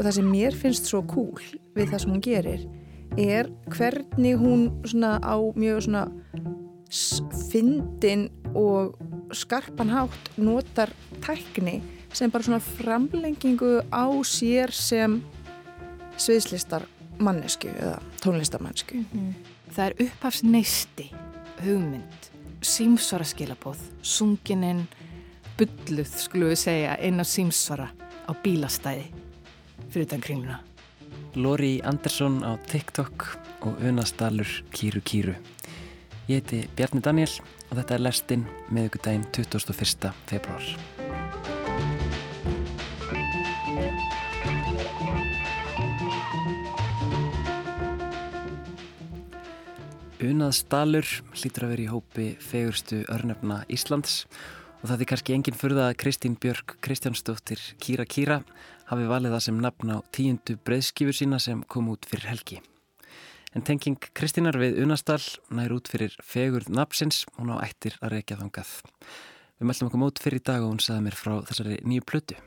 og 0.00 0.06
það 0.06 0.14
sem 0.16 0.28
mér 0.32 0.54
finnst 0.56 0.86
svo 0.88 1.02
cool 1.12 1.42
við 1.76 1.90
það 1.92 1.98
sem 2.00 2.12
hún 2.14 2.22
gerir 2.24 2.62
er 3.20 3.50
hvernig 3.68 4.38
hún 4.40 4.62
svona 4.88 5.18
á 5.20 5.36
mjög 5.52 5.82
svona 5.84 6.06
fyndin 7.50 8.30
og 8.56 8.96
skarpan 9.36 9.92
hátt 9.92 10.30
notar 10.40 10.94
tækni 11.20 11.82
sem 12.16 12.32
bara 12.32 12.48
svona 12.48 12.62
framlengingu 12.64 13.82
á 13.92 14.08
sér 14.24 14.72
sem 14.72 15.20
sviðslistar 16.16 16.88
mannesku 17.20 17.68
eða 17.68 18.00
tónlistamannsku. 18.24 18.94
Mm 18.94 19.06
-hmm. 19.12 19.34
Það 19.70 19.86
er 19.86 19.94
upphafsneisti 20.06 21.12
hugmynd, 21.64 22.30
símsvara 22.62 23.24
skilabóð, 23.24 23.78
sungininn, 24.02 24.88
bulluð 25.58 26.08
skulum 26.16 26.48
við 26.48 26.56
segja 26.56 26.96
inn 26.98 27.20
á 27.20 27.24
símsvara 27.24 27.88
á 28.28 28.32
bílastæði 28.42 29.12
fyrir 29.90 30.06
utan 30.06 30.20
kringluna. 30.20 30.60
Lóri 31.34 31.80
Andersson 31.84 32.42
á 32.46 32.54
TikTok 32.70 33.26
og 33.66 33.82
Unastalur 33.82 34.48
Kýru 34.70 35.02
Kýru. 35.02 35.34
Ég 36.30 36.42
heiti 36.42 36.68
Bjarni 36.78 37.02
Daniel 37.02 37.32
og 37.70 37.78
þetta 37.78 37.96
er 37.96 38.04
lestinn 38.06 38.46
meðugudaginn 38.70 39.26
21. 39.34 40.12
februar. 40.30 40.64
Unaðstalur 50.20 51.08
hlýtur 51.34 51.64
að 51.66 51.70
vera 51.74 51.82
í 51.82 51.90
hópi 51.90 52.26
fegurstu 52.38 53.02
örnefna 53.10 53.62
Íslands 53.72 54.26
og 54.80 54.90
það 54.90 55.02
er 55.02 55.08
kannski 55.12 55.34
enginn 55.34 55.56
fyrða 55.56 55.90
að 55.90 55.98
Kristín 56.04 56.36
Björk 56.40 56.76
Kristjánsdóttir 56.84 57.62
Kýra 57.80 58.06
Kýra 58.08 58.42
hafi 58.90 59.06
valið 59.06 59.36
það 59.36 59.44
sem 59.46 59.62
nafn 59.62 59.94
á 59.94 59.98
tíundu 60.14 60.58
breyðskifur 60.66 61.16
sína 61.16 61.38
sem 61.42 61.62
kom 61.70 61.90
út 61.92 62.08
fyrir 62.10 62.30
helgi. 62.32 62.60
En 63.54 63.64
tenging 63.66 63.98
Kristínar 64.14 64.58
við 64.58 64.78
Unastal 64.84 65.22
nær 65.54 65.74
út 65.74 65.90
fyrir 65.90 66.14
fegurð 66.22 66.70
nafnsins 66.74 67.24
og 67.36 67.48
ná 67.48 67.56
ættir 67.62 67.98
að 68.02 68.16
reykja 68.18 68.38
þangað. 68.42 68.76
Við 69.58 69.70
meldum 69.70 69.90
okkur 69.90 70.04
mót 70.04 70.22
fyrir 70.22 70.42
dag 70.46 70.62
og 70.62 70.74
hún 70.74 70.82
saði 70.82 71.06
mér 71.08 71.18
frá 71.18 71.34
þessari 71.48 71.82
nýju 71.86 72.06
plötu. 72.06 72.38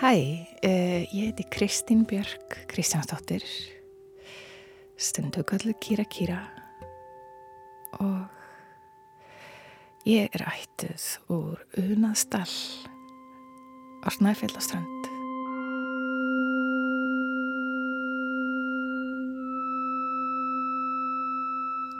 Hæ, 0.00 0.16
uh, 0.16 1.02
ég 1.12 1.26
heiti 1.28 1.44
Kristín 1.52 2.06
Björk 2.08 2.54
Kristjánsdóttir 2.72 3.44
stundu 4.96 5.42
kallu 5.44 5.74
Kýra 5.76 6.06
Kýra. 6.08 6.38
Og 8.00 8.24
ég 10.08 10.32
er 10.32 10.46
ættuð 10.48 11.04
úr 11.28 11.60
Unaðstall 11.76 12.56
á 14.00 14.08
Snæfjallastrand 14.08 15.12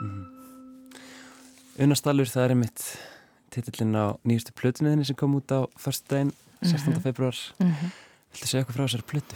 mm. 0.01 0.25
Unaðstallur 1.85 2.33
það 2.33 2.47
er 2.47 2.55
einmitt 2.57 2.87
titillin 3.53 3.93
á 3.93 4.17
nýjustu 4.25 4.57
plötuninni 4.57 5.05
sem 5.05 5.13
kom 5.13 5.37
út 5.37 5.53
á 5.53 5.69
förstu 5.77 6.15
daginn 6.15 6.33
16. 6.61 6.93
Mhm. 6.93 7.01
februar 7.01 7.35
mm 7.59 7.71
-hmm. 7.71 7.91
Viltu 8.31 8.47
segja 8.47 8.63
eitthvað 8.63 8.75
frá 8.75 8.85
þessari 8.87 9.09
plötu? 9.11 9.35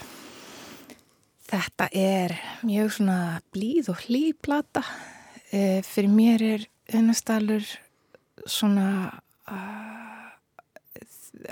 Þetta 1.45 1.89
er 1.91 2.39
mjög 2.63 2.91
svona 2.91 3.41
blíð 3.53 3.89
og 3.89 3.97
hlýplata 3.97 4.83
e, 5.51 5.81
fyrir 5.81 6.09
mér 6.09 6.41
er 6.41 6.65
Unastalur 6.93 7.65
svona 8.45 9.19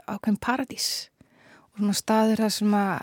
ákveðin 0.07 0.39
paradís 0.39 1.09
og 1.73 1.78
svona 1.78 1.94
staður 1.94 2.38
þar 2.38 2.51
sem 2.51 2.73
að 2.73 3.00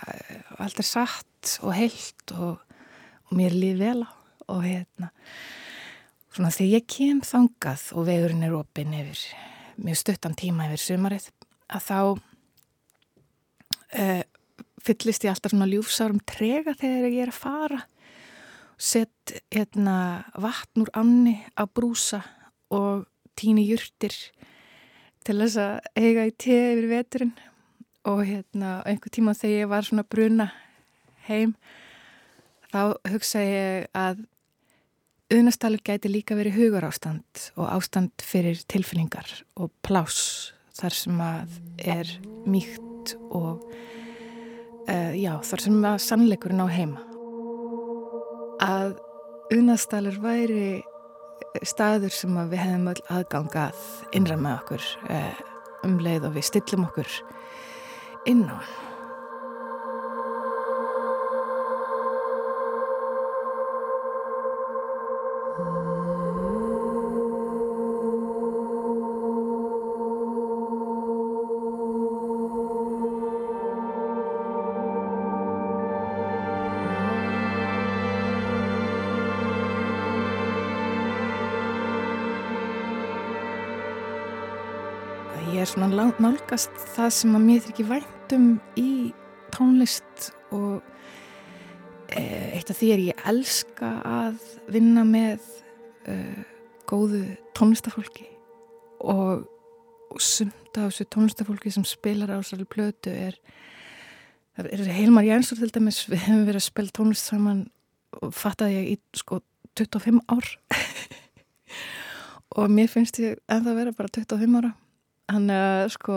allt 0.58 0.78
er 0.78 0.84
satt 0.84 1.58
og 1.62 1.74
heilt 1.74 2.32
og, 2.32 2.58
og 3.26 3.32
mér 3.36 3.50
líð 3.50 3.78
vel 3.78 4.02
á 4.02 4.10
og 4.50 4.64
hérna 4.66 5.10
svona 6.30 6.50
þegar 6.54 6.74
ég 6.78 6.88
kem 6.90 7.20
þangað 7.26 7.86
og 7.94 8.06
vegurinn 8.08 8.46
er 8.46 8.56
opinn 8.56 8.94
yfir 8.94 9.22
mjög 9.80 10.00
stuttan 10.02 10.36
tíma 10.38 10.68
yfir 10.68 10.84
sumarið 10.84 11.30
að 11.70 11.86
þá 11.86 11.98
uh, 13.98 14.22
fyllist 14.84 15.24
ég 15.26 15.32
alltaf 15.32 15.54
svona 15.54 15.68
ljúfsárum 15.70 16.20
trega 16.28 16.74
þegar 16.78 17.08
ég 17.10 17.24
er 17.24 17.32
að 17.32 17.40
fara. 17.40 17.80
Sett 18.80 19.34
hérna 19.52 19.96
vatn 20.40 20.84
úr 20.84 20.92
anni 20.96 21.36
á 21.56 21.68
brúsa 21.68 22.22
og 22.72 23.04
tíni 23.36 23.66
júrtir 23.68 24.14
til 25.26 25.36
þess 25.42 25.60
að 25.60 25.74
eiga 26.00 26.26
í 26.28 26.34
teð 26.34 26.72
yfir 26.74 26.90
veturinn. 26.94 27.36
Og 28.08 28.24
hérna 28.24 28.80
einhver 28.88 29.12
tíma 29.12 29.36
þegar 29.36 29.58
ég 29.58 29.70
var 29.70 29.84
svona 29.84 30.06
bruna 30.08 30.48
heim 31.28 31.54
þá 32.72 32.82
hugsa 33.12 33.44
ég 33.44 33.88
að 33.96 34.26
Uðnastalur 35.30 35.78
gæti 35.86 36.10
líka 36.10 36.34
verið 36.34 36.56
hugar 36.58 36.88
ástand 36.88 37.44
og 37.54 37.68
ástand 37.70 38.10
fyrir 38.18 38.58
tilfinningar 38.66 39.30
og 39.54 39.70
plás 39.86 40.50
þar 40.74 40.96
sem 41.04 41.22
að 41.22 41.58
er 41.86 42.16
mýkt 42.50 42.89
út 43.00 43.14
og 43.30 43.64
uh, 44.88 45.12
já, 45.16 45.32
þar 45.44 45.64
sem 45.64 45.78
að 45.84 46.02
sannleikurinn 46.04 46.64
á 46.64 46.68
heima. 46.68 47.04
Að 48.60 48.98
unastælur 49.56 50.20
væri 50.22 50.82
staður 51.66 52.12
sem 52.14 52.36
við 52.50 52.60
hefðum 52.60 52.92
öll 52.92 53.00
aðgangað 53.10 53.80
innra 54.14 54.36
með 54.38 54.60
okkur 54.60 54.86
uh, 55.08 55.40
um 55.88 55.98
leið 56.02 56.28
og 56.28 56.36
við 56.36 56.48
stillum 56.50 56.86
okkur 56.90 57.18
inn 58.30 58.46
á 58.46 58.60
hann. 58.60 58.89
Svona 85.70 86.10
nálgast 86.18 86.74
það 86.96 87.10
sem 87.14 87.34
að 87.36 87.44
mér 87.46 87.66
ekki 87.70 87.84
væntum 87.86 88.46
í 88.80 88.90
tónlist 89.54 90.30
og 90.54 90.80
e, 92.10 92.22
eitt 92.56 92.72
af 92.72 92.78
því 92.80 92.88
er 92.94 93.02
ég 93.04 93.22
elska 93.30 93.90
að 94.06 94.40
vinna 94.72 95.04
með 95.06 95.44
uh, 96.10 96.40
góðu 96.90 97.22
tónlistafólki 97.54 98.26
og, 99.06 99.46
og 100.10 100.24
sunda 100.24 100.86
á 100.86 100.88
þessu 100.88 101.06
tónlistafólki 101.14 101.74
sem 101.74 101.86
spilar 101.86 102.34
á 102.34 102.42
þessari 102.42 102.66
plötu 102.70 103.14
er 103.14 103.38
er 104.60 104.84
Heilmar 104.90 105.24
Jænsson 105.24 105.60
til 105.62 105.70
dæmis 105.72 106.02
við 106.10 106.26
hefum 106.26 106.44
verið 106.48 106.64
að 106.64 106.66
spila 106.66 106.96
tónlist 106.98 107.30
saman 107.30 107.64
og 108.18 108.34
fattaði 108.34 108.80
ég 108.80 108.92
í 108.92 109.00
sko 109.16 109.38
25 109.78 110.18
ár. 110.28 110.46
Og 112.58 112.66
mér 112.68 112.90
finnst 112.90 113.20
ég 113.22 113.38
en 113.46 113.62
það 113.62 113.78
vera 113.78 113.94
bara 113.94 114.10
25 114.18 114.58
ára 114.58 114.74
hann 115.30 115.50
er 115.54 115.90
sko 115.92 116.16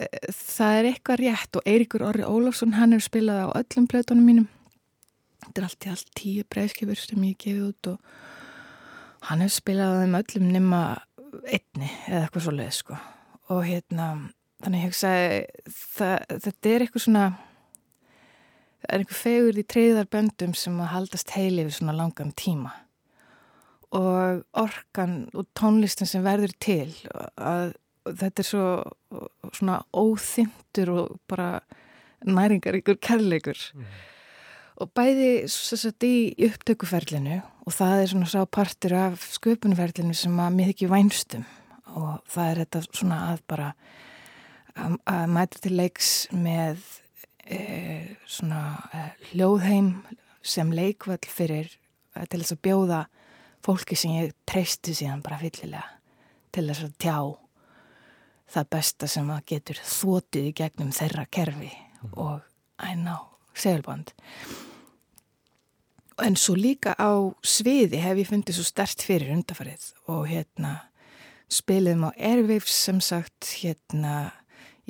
e, 0.00 0.08
það 0.32 0.78
er 0.78 0.90
eitthvað 0.90 1.22
rétt 1.22 1.58
og 1.58 1.68
Eiríkur 1.68 2.04
Orri 2.06 2.26
Ólafsson 2.26 2.76
hann 2.78 2.96
er 2.96 3.04
spilað 3.04 3.46
á 3.52 3.56
öllum 3.62 3.88
plötunum 3.90 4.28
mínum. 4.28 4.48
Þetta 5.44 5.60
er 5.60 5.68
allt 5.68 5.86
í 5.86 5.92
allt 5.92 6.14
tíu 6.18 6.46
breyðskifur 6.50 7.00
sem 7.00 7.26
ég 7.28 7.38
gefið 7.42 7.68
út 7.70 7.90
og 7.92 9.28
hann 9.28 9.44
hefur 9.44 9.58
spilað 9.60 9.92
á 9.92 10.00
þeim 10.02 10.18
öllum 10.20 10.48
nema 10.54 10.80
einni 11.44 11.90
eða 12.08 12.22
eitthvað 12.24 12.46
svo 12.46 12.56
leið 12.56 12.72
sko. 12.80 12.98
Og 13.52 13.62
hérna 13.66 14.08
þannig 14.64 14.82
ég 14.82 14.88
hugsaði 14.88 15.28
þetta 16.46 16.72
er 16.72 16.84
eitthvað 16.86 17.04
svona 17.04 17.26
það 18.86 18.90
er 18.94 19.02
einhver 19.02 19.20
fegur 19.20 19.60
í 19.60 19.66
treyðarböndum 19.74 20.54
sem 20.56 20.76
að 20.80 20.92
haldast 20.94 21.32
heili 21.36 21.66
við 21.66 21.78
svona 21.78 21.96
langan 21.96 22.32
tíma. 22.38 22.72
Og 23.96 24.42
orkan 24.58 25.18
og 25.36 25.46
tónlistin 25.56 26.08
sem 26.10 26.24
verður 26.24 26.54
til 26.62 26.90
að 27.36 27.74
þetta 28.14 28.42
er 28.42 28.48
svo 28.48 28.66
svona 29.56 29.80
óþyndur 29.96 30.92
og 30.94 31.16
bara 31.28 31.60
næringar 32.26 32.78
ykkur 32.80 32.98
kærleikur 33.02 33.58
mm. 33.74 33.86
og 34.82 34.92
bæði 34.96 35.30
sagt, 35.50 36.06
í 36.06 36.34
upptökuferlinu 36.48 37.40
og 37.66 37.74
það 37.74 38.02
er 38.02 38.10
svona 38.12 38.30
sá 38.30 38.40
partur 38.46 38.96
af 38.98 39.30
sköpunferlinu 39.36 40.14
sem 40.16 40.36
að 40.40 40.58
mér 40.58 40.74
ekki 40.74 40.90
vænstum 40.90 41.46
og 41.96 42.20
það 42.30 42.50
er 42.50 42.62
þetta 42.64 42.84
svona 42.90 43.22
að 43.32 43.42
bara 43.48 43.72
að, 44.76 44.98
að 45.08 45.26
mæta 45.36 45.64
til 45.64 45.74
leiks 45.78 46.12
með 46.34 46.84
e, 47.46 47.58
svona 48.28 48.62
e, 48.92 49.04
hljóðheim 49.32 49.92
sem 50.46 50.72
leikvöld 50.74 51.26
fyrir 51.30 51.70
e, 51.70 52.26
til 52.26 52.42
þess 52.42 52.56
að 52.56 52.64
bjóða 52.68 53.02
fólki 53.66 53.98
sem 53.98 54.18
ég 54.18 54.34
treysti 54.48 54.94
síðan 54.94 55.24
bara 55.24 55.40
fyllilega 55.40 55.86
til 56.54 56.68
þess 56.68 56.86
að 56.86 56.96
tjá 57.02 57.18
það 58.50 58.70
besta 58.76 59.08
sem 59.10 59.30
að 59.32 59.44
getur 59.52 59.82
þótið 59.82 60.50
í 60.50 60.54
gegnum 60.60 60.94
þeirra 60.94 61.26
kerfi 61.30 61.72
mm. 61.72 62.14
og 62.14 62.40
æná 62.82 63.18
seglband 63.56 64.12
en 66.22 66.36
svo 66.40 66.56
líka 66.56 66.94
á 66.96 67.12
sviði 67.44 68.00
hef 68.00 68.20
ég 68.22 68.30
fundið 68.30 68.58
svo 68.58 68.66
stert 68.66 69.04
fyrir 69.04 69.34
undafarið 69.34 69.90
og 70.12 70.26
hérna 70.30 70.78
spiliðum 71.52 72.08
á 72.08 72.10
Airwaves 72.16 72.74
sem 72.86 73.00
sagt 73.04 73.52
hérna 73.60 74.32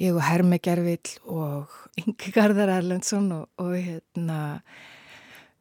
ég 0.01 0.15
og 0.15 0.25
Hermi 0.25 0.59
Gervill 0.63 1.17
og 1.25 1.73
Ingi 2.01 2.33
Garðar 2.35 2.73
Erlendsson 2.79 3.29
og, 3.33 3.49
og 3.61 3.75
hérna 3.75 4.61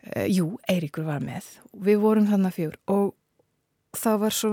e, 0.03 0.27
jú, 0.31 0.55
Eiríkur 0.69 1.07
var 1.07 1.23
með 1.23 1.47
við 1.85 2.01
vorum 2.03 2.29
þannig 2.29 2.57
fjór 2.57 2.79
og 2.91 3.13
það 3.99 4.21
var 4.25 4.35
svo, 4.35 4.51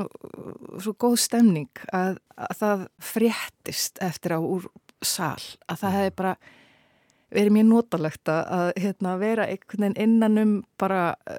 svo 0.82 0.94
góð 1.00 1.18
stemning 1.22 1.84
að, 1.92 2.18
að 2.36 2.56
það 2.58 2.88
fréttist 3.12 4.02
eftir 4.04 4.36
á 4.36 4.40
úr 4.40 4.68
sal 5.02 5.40
að 5.68 5.80
það 5.82 5.96
hefði 5.98 6.16
bara 6.20 6.34
verið 7.32 7.54
mjög 7.56 7.68
notalegt 7.70 8.28
að 8.28 8.72
hérna, 8.76 9.14
vera 9.20 9.46
einhvern 9.48 9.86
veginn 9.86 10.02
innan 10.04 10.42
um 10.42 10.52
bara 10.80 11.14
uh, 11.30 11.38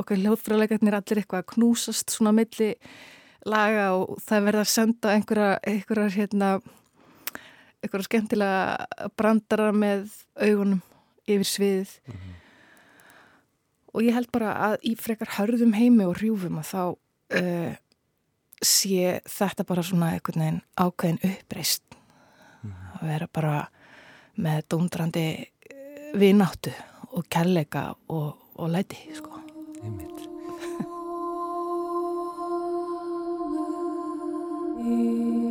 okkar 0.00 0.20
hljóðfræðleikarnir 0.20 0.96
allir 0.96 1.22
eitthvað 1.22 1.44
að 1.44 1.50
knúsast 1.54 2.12
svona 2.12 2.34
milli 2.36 2.74
laga 3.48 3.86
og 3.96 4.18
það 4.24 4.46
verða 4.48 4.66
að 4.66 4.72
senda 4.74 5.14
einhverja, 5.14 5.54
einhverja 5.64 6.12
hérna 6.18 6.50
einhverja 7.80 8.08
skemmtilega 8.08 9.08
brandara 9.16 9.70
með 9.72 10.10
augunum 10.36 10.82
yfir 11.24 11.48
sviðið 11.48 11.94
mm 12.04 12.14
-hmm. 12.14 12.34
og 13.94 14.02
ég 14.02 14.14
held 14.14 14.30
bara 14.32 14.52
að 14.68 14.76
í 14.82 14.96
frekar 14.96 15.36
hörðum 15.38 15.72
heimi 15.72 16.04
og 16.04 16.18
hrjúfum 16.18 16.58
að 16.60 16.70
þá 16.74 16.82
uh, 17.36 17.72
sé 18.60 19.20
þetta 19.24 19.64
bara 19.68 19.82
svona 19.86 20.12
einhvern 20.14 20.40
veginn 20.44 20.62
ákveðin 20.76 21.20
uppreist 21.30 21.84
mm 22.62 22.72
-hmm. 22.72 23.00
að 23.00 23.06
vera 23.08 23.28
bara 23.32 23.68
með 24.36 24.62
dóndrandi 24.68 25.26
eh, 25.30 26.12
vináttu 26.14 26.72
og 27.12 27.24
kærleika 27.28 27.94
og, 28.08 28.36
og 28.54 28.68
læti 28.70 28.98
sko. 29.14 29.30
Einmitt 29.82 30.20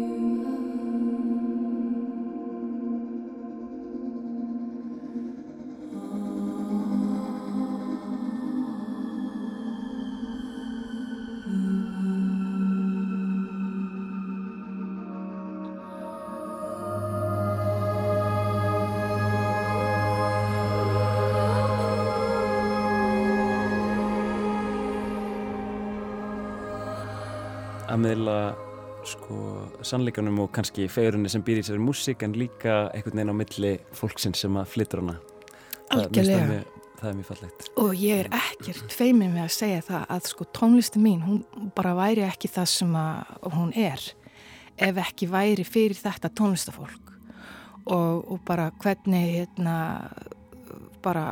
að 27.99 28.05
meðla 28.05 28.39
sko 29.07 29.37
sannleikanum 29.85 30.43
og 30.43 30.51
kannski 30.55 30.87
fegurinn 30.91 31.27
sem 31.31 31.43
býr 31.43 31.61
í 31.61 31.65
sér 31.67 31.79
músík 31.81 32.23
en 32.23 32.35
líka 32.37 32.89
einhvern 32.93 33.17
veginn 33.17 33.33
á 33.33 33.35
milli 33.35 33.71
fólksins 33.95 34.43
sem 34.43 34.59
að 34.59 34.69
flyttur 34.73 35.01
hana. 35.03 35.17
Algjörlega. 35.95 36.61
það, 36.99 37.09
er 37.09 37.17
mjög 37.17 37.27
fallegt. 37.31 37.67
Og 37.81 37.91
ég 37.97 38.23
er 38.23 38.31
ekkert 38.39 38.95
feiminn 38.95 39.33
með 39.33 39.47
að 39.47 39.53
segja 39.55 39.83
það 39.89 40.07
að 40.15 40.31
sko 40.31 40.47
tónlisti 40.59 41.03
mín 41.03 41.25
hún 41.25 41.71
bara 41.75 41.95
væri 41.97 42.25
ekki 42.27 42.51
það 42.53 42.71
sem 42.75 42.97
að 43.01 43.51
hún 43.57 43.75
er 43.75 44.07
ef 44.79 45.03
ekki 45.03 45.29
væri 45.31 45.67
fyrir 45.67 45.99
þetta 45.99 46.31
tónlistafólk. 46.39 47.13
Og, 47.89 48.25
og 48.29 48.41
bara 48.45 48.69
hvernig 48.79 49.31
hérna 49.39 49.77
bara 51.03 51.25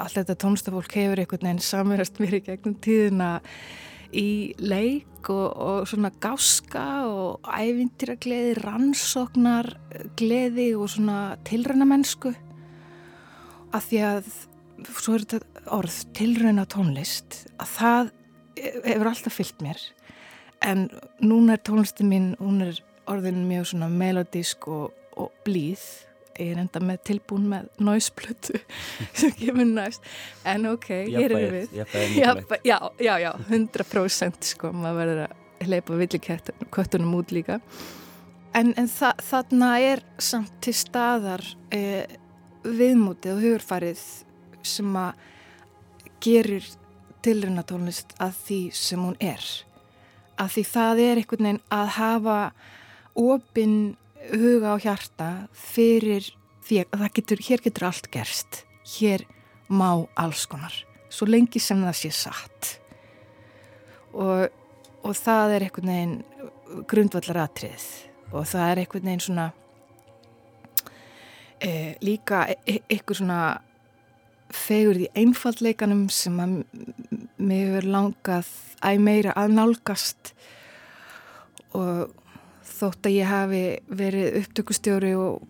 allt 0.00 0.16
þetta 0.16 0.38
tónlistafólk 0.40 0.94
hefur 0.96 1.20
einhvern 1.20 1.50
veginn 1.50 1.66
samverðast 1.66 2.22
mér 2.22 2.38
í 2.38 2.46
gegnum 2.46 2.78
tíðina 2.82 3.34
í 4.14 4.54
leik 4.62 5.28
og, 5.32 5.48
og 5.56 5.88
svona 5.88 6.10
gáska 6.22 6.86
og 7.08 7.48
ævindira 7.48 8.16
gleði, 8.20 8.54
rannsóknar 8.62 9.70
gleði 10.18 10.72
og 10.78 10.90
svona 10.94 11.36
tilræna 11.48 11.86
mennsku 11.88 12.34
að 13.74 13.88
því 13.88 14.02
að 14.08 14.32
svo 14.94 15.16
er 15.16 15.26
þetta 15.26 15.66
orð 15.74 16.00
tilræna 16.16 16.66
tónlist 16.70 17.44
að 17.58 17.70
það 17.74 18.10
hefur 18.84 19.10
alltaf 19.10 19.38
fyllt 19.38 19.62
mér. 19.64 19.80
En 20.64 20.86
núna 21.24 21.56
er 21.56 21.62
tónlistin 21.66 22.10
mín 22.10 22.28
hún 22.38 22.62
er 22.64 22.78
orðin 23.10 23.44
mjög 23.48 23.72
svona 23.72 23.90
melodísk 23.92 24.68
og, 24.70 24.94
og 25.16 25.32
blíð 25.44 25.82
ég 26.40 26.52
er 26.54 26.60
enda 26.64 26.82
með 26.84 27.00
tilbúin 27.10 27.46
með 27.50 27.68
náisplötu 27.84 28.58
sem 29.18 29.34
kemur 29.38 29.68
næst. 29.68 30.04
En 30.48 30.68
ok, 30.72 30.90
hér 31.08 31.34
erum 31.34 31.58
við. 31.58 31.78
Jafnvæg, 31.80 32.64
já, 32.66 32.78
já, 33.02 33.14
já, 33.22 33.30
100% 33.50 34.50
sko, 34.54 34.72
maður 34.74 35.00
verður 35.02 35.22
að 35.26 35.68
leipa 35.70 35.98
villikettunum 36.00 37.14
út 37.18 37.34
líka. 37.34 37.60
En, 38.54 38.70
en 38.78 38.88
þa 38.90 39.14
þarna 39.24 39.70
er 39.82 40.04
samt 40.22 40.52
til 40.62 40.74
staðar 40.78 41.42
eh, 41.74 42.06
viðmútið 42.64 43.34
og 43.34 43.42
hugurfarið 43.42 44.02
sem 44.64 44.94
að 44.96 45.24
gerir 46.24 46.68
tilruna 47.24 47.64
tónlist 47.66 48.14
að 48.22 48.38
því 48.44 48.60
sem 48.76 49.02
hún 49.02 49.16
er. 49.22 49.42
Að 50.40 50.56
því 50.56 50.64
það 50.70 51.02
er 51.04 51.20
einhvern 51.20 51.48
veginn 51.48 51.60
að 51.72 51.92
hafa 51.98 52.38
opinn 53.20 53.76
huga 54.32 54.74
á 54.74 54.76
hjarta 54.80 55.28
fyrir 55.52 56.32
því 56.64 56.84
að 56.86 57.06
getur, 57.18 57.44
hér 57.44 57.62
getur 57.64 57.88
allt 57.90 58.10
gerst. 58.14 58.64
Hér 58.96 59.24
má 59.68 60.06
alls 60.20 60.44
konar 60.48 60.84
svo 61.14 61.28
lengi 61.30 61.60
sem 61.62 61.82
það 61.84 61.98
sé 61.98 62.10
satt. 62.14 62.70
Og, 64.14 64.48
og 65.04 65.14
það 65.18 65.56
er 65.56 65.66
einhvern 65.66 65.92
veginn 65.92 66.16
grundvallar 66.90 67.44
atrið 67.44 67.84
og 68.34 68.48
það 68.50 68.70
er 68.70 68.80
einhvern 68.82 69.08
veginn 69.08 69.22
svona 69.22 69.46
e, 71.60 71.70
líka 72.02 72.44
e, 72.50 72.58
e 72.66 72.80
einhver 72.96 73.18
svona 73.18 73.40
fegur 74.54 74.98
því 74.98 75.08
einfallleikanum 75.18 76.04
sem 76.14 76.36
að 76.42 76.58
mig 77.42 77.64
hefur 77.64 77.88
langað 77.90 78.50
æg 78.86 79.00
meira 79.02 79.34
að 79.38 79.56
nálgast. 79.56 80.34
Og 81.74 82.12
þótt 82.74 83.08
að 83.08 83.16
ég 83.16 83.30
hafi 83.30 83.64
verið 84.02 84.38
upptökustjóri 84.42 85.14
og 85.18 85.42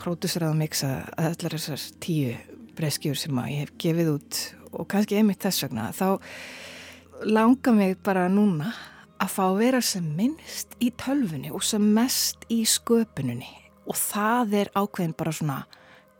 pródusserað 0.00 0.54
og 0.54 0.60
miksa 0.60 0.92
að 1.16 1.32
allar 1.32 1.56
þessar 1.56 1.84
tíu 2.02 2.36
breyskjur 2.78 3.18
sem 3.18 3.40
að 3.40 3.50
ég 3.52 3.64
hef 3.64 3.74
gefið 3.84 4.12
út 4.14 4.40
og 4.70 4.86
kannski 4.90 5.18
einmitt 5.18 5.42
þess 5.44 5.66
vegna 5.66 5.90
þá 5.96 6.06
langar 7.28 7.76
mig 7.76 7.98
bara 8.04 8.28
núna 8.32 8.70
að 9.20 9.34
fá 9.34 9.42
að 9.50 9.58
vera 9.60 9.80
sem 9.84 10.06
minnst 10.16 10.76
í 10.80 10.92
tölfunni 10.96 11.52
og 11.52 11.64
sem 11.66 11.84
mest 11.96 12.46
í 12.52 12.62
sköpununni 12.68 13.50
og 13.90 13.98
það 13.98 14.56
er 14.62 14.72
ákveðin 14.76 15.16
bara 15.18 15.34
svona 15.34 15.58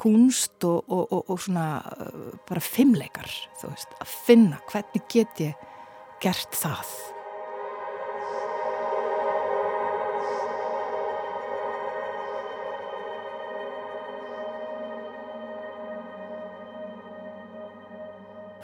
kunst 0.00 0.64
og, 0.64 0.84
og, 0.88 1.06
og, 1.12 1.30
og 1.32 1.40
svona 1.44 1.68
uh, 1.80 2.34
bara 2.48 2.62
fimmleikar 2.64 3.30
þú 3.60 3.72
veist, 3.72 3.96
að 4.00 4.18
finna 4.26 4.60
hvernig 4.70 5.08
get 5.12 5.42
ég 5.44 5.66
gert 6.20 6.56
það 6.56 6.92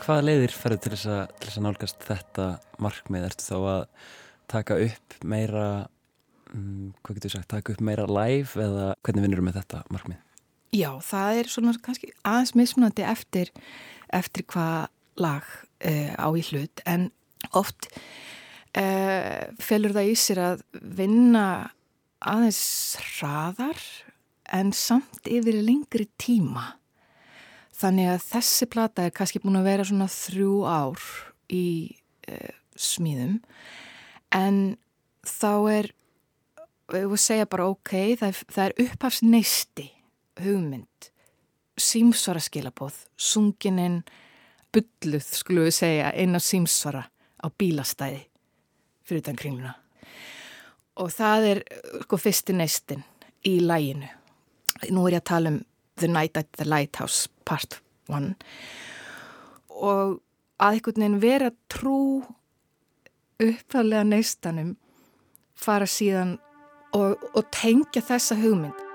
Hvaða 0.06 0.22
leiðir 0.22 0.52
ferður 0.54 0.78
til 0.84 0.90
þess, 0.92 1.04
að, 1.10 1.30
til 1.34 1.48
þess 1.48 1.58
að 1.58 1.64
nálgast 1.64 2.04
þetta 2.06 2.44
markmið? 2.84 3.24
Ertu 3.26 3.42
þá 3.42 3.56
að 3.58 3.80
taka 4.52 4.76
upp 4.84 5.16
meira, 5.26 5.64
um, 6.52 6.92
hvað 7.00 7.16
getur 7.16 7.32
þú 7.32 7.34
sagt, 7.34 7.48
taka 7.50 7.74
upp 7.74 7.82
meira 7.88 8.04
live 8.06 8.62
eða 8.62 8.84
hvernig 9.00 9.24
vinnur 9.24 9.42
þú 9.42 9.46
með 9.48 9.58
þetta 9.58 9.80
markmið? 9.96 10.20
Já, 10.78 10.90
það 11.08 11.40
er 11.40 11.50
svona 11.50 11.74
kannski 11.88 12.12
aðeins 12.22 12.54
mismunandi 12.60 13.06
eftir, 13.08 13.50
eftir 14.14 14.46
hvað 14.54 14.86
lag 15.18 15.50
uh, 15.50 16.14
á 16.14 16.28
í 16.38 16.46
hlut 16.52 16.86
en 16.86 17.10
oft 17.50 17.90
uh, 18.78 19.42
felur 19.58 19.98
það 19.98 20.12
í 20.12 20.16
sér 20.22 20.44
að 20.52 20.66
vinna 21.02 21.46
aðeins 22.22 22.62
hraðar 23.16 23.82
en 24.54 24.70
samt 24.70 25.26
yfir 25.26 25.58
lengri 25.66 26.06
tíma 26.14 26.76
Þannig 27.76 28.08
að 28.14 28.24
þessi 28.30 28.68
plata 28.72 29.04
er 29.04 29.14
kannski 29.14 29.42
búin 29.42 29.58
að 29.60 29.68
vera 29.68 29.84
svona 29.84 30.08
þrjú 30.08 30.52
ár 30.64 31.02
í 31.52 31.66
e, 32.24 32.38
smíðum. 32.72 33.38
En 34.34 34.60
þá 35.26 35.52
er 35.74 35.90
við 36.86 37.02
vorum 37.02 37.18
að 37.18 37.24
segja 37.24 37.50
bara 37.50 37.68
ok, 37.72 37.92
það 38.20 38.28
er, 38.28 38.40
það 38.54 38.64
er 38.64 38.76
upphafsneisti 38.86 39.86
hugmynd 40.44 41.10
símsvara 41.76 42.40
skilabóð 42.40 43.02
sungininn 43.20 44.00
bulluð 44.72 45.26
skulum 45.36 45.66
við 45.66 45.76
segja 45.76 46.12
einn 46.16 46.36
á 46.36 46.40
símsvara 46.40 47.02
á 47.06 47.46
bílastæði 47.52 48.22
fyrir 49.06 49.22
utan 49.22 49.38
kringluna. 49.38 49.74
Og 50.96 51.12
það 51.12 51.50
er 51.50 51.60
sko 52.06 52.18
fyrsti 52.20 52.56
neistin 52.56 53.04
í 53.44 53.58
læginu 53.60 54.08
nú 54.92 55.06
er 55.06 55.16
ég 55.16 55.22
að 55.22 55.30
tala 55.30 55.52
um 55.52 55.60
The 55.96 56.08
Night 56.08 56.36
at 56.36 56.52
the 56.58 56.66
Lighthouse 56.68 57.28
part 57.44 57.80
1 58.08 58.34
og 59.76 60.20
að 60.62 60.78
einhvern 60.78 61.02
veginn 61.02 61.20
vera 61.20 61.52
trú 61.72 61.98
uppfæðlega 63.42 64.04
neistanum 64.08 64.74
fara 65.56 65.88
síðan 65.88 66.36
og, 66.96 67.20
og 67.36 67.42
tengja 67.52 68.04
þessa 68.04 68.38
hugmynd 68.40 68.85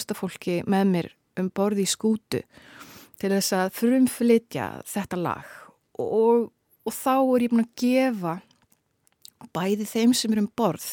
tónlistafólki 0.00 0.62
með 0.68 0.86
mér 0.90 1.08
um 1.40 1.50
borði 1.52 1.84
í 1.84 1.90
skútu 1.90 2.42
til 3.20 3.30
þess 3.30 3.52
að 3.52 3.74
frumflytja 3.76 4.68
þetta 4.88 5.18
lag 5.20 5.50
og, 6.00 6.50
og 6.84 6.92
þá 6.94 7.14
er 7.36 7.44
ég 7.44 7.52
búin 7.52 7.64
að 7.64 7.74
gefa 7.76 8.34
bæði 9.54 9.86
þeim 9.88 10.14
sem 10.14 10.32
er 10.32 10.42
um 10.42 10.50
borð 10.56 10.88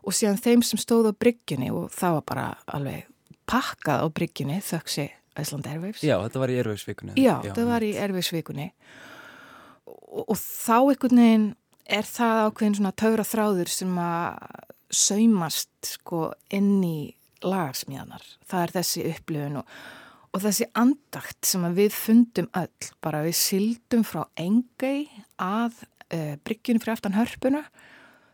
og 0.00 0.16
síðan 0.16 0.40
þeim 0.40 0.64
sem 0.64 0.80
stóð 0.80 1.10
á 1.12 1.12
bryggjunni 1.12 1.70
og 1.72 1.90
það 1.92 2.18
var 2.18 2.26
bara 2.28 2.46
alveg 2.72 3.08
pakkað 3.50 4.04
á 4.04 4.06
bryggjunni 4.08 4.60
þöksi 4.64 5.10
Æsland 5.40 5.68
Airwaves. 5.70 6.02
Já, 6.02 6.16
þetta 6.24 6.40
var 6.42 6.50
í 6.50 6.56
Airwaves-vikunni. 6.58 7.12
Já, 7.14 7.36
Já, 7.38 7.44
þetta 7.44 7.64
var 7.68 7.84
í 7.86 7.90
Airwaves-vikunni 7.96 8.66
og, 9.86 10.24
og 10.26 10.36
þá 10.36 10.76
einhvern 10.90 11.22
veginn 11.22 11.46
er 11.90 12.06
það 12.06 12.40
ákveðin 12.48 12.76
svona 12.80 12.92
taura 12.98 13.26
þráður 13.26 13.72
sem 13.72 14.00
að 14.02 14.66
saumast 14.90 15.70
sko 15.86 16.30
inn 16.54 16.82
í 16.84 16.98
lagarsmíðanar. 17.44 18.24
Það 18.48 18.64
er 18.64 18.74
þessi 18.78 19.04
upplifun 19.10 19.60
og, 19.60 19.76
og 20.30 20.42
þessi 20.44 20.68
andakt 20.78 21.48
sem 21.48 21.66
við 21.76 21.94
fundum 21.96 22.50
öll, 22.58 22.90
bara 23.04 23.22
við 23.26 23.38
sildum 23.40 24.04
frá 24.06 24.24
engei 24.40 25.08
að 25.40 25.82
uh, 26.14 26.34
bryggjunum 26.44 26.82
fyrir 26.82 26.96
aftan 26.96 27.18
hörpuna 27.18 27.64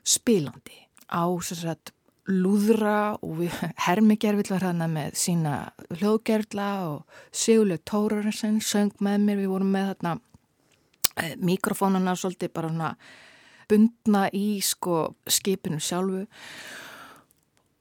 spilandi 0.06 0.82
á 1.10 1.26
sagt, 1.42 1.92
lúðra 2.26 3.16
og 3.22 3.44
hermigerfill 3.86 4.50
var 4.54 4.68
hana 4.70 4.88
með 4.90 5.18
sína 5.20 5.56
hljóðgerfla 5.94 6.70
og 6.90 7.20
Sigurlega 7.30 7.84
Tórarsen 7.86 8.60
söng 8.64 8.94
með 8.98 9.22
mér, 9.22 9.42
við 9.44 9.52
vorum 9.52 9.70
með 9.75 9.92
þarna 9.92 10.16
uh, 10.16 11.34
mikrofónuna 11.38 12.16
svolítið 12.18 12.54
bara 12.56 12.94
bundna 13.66 14.26
í 14.34 14.60
sko 14.62 15.16
skipinu 15.26 15.80
sjálfu 15.82 16.26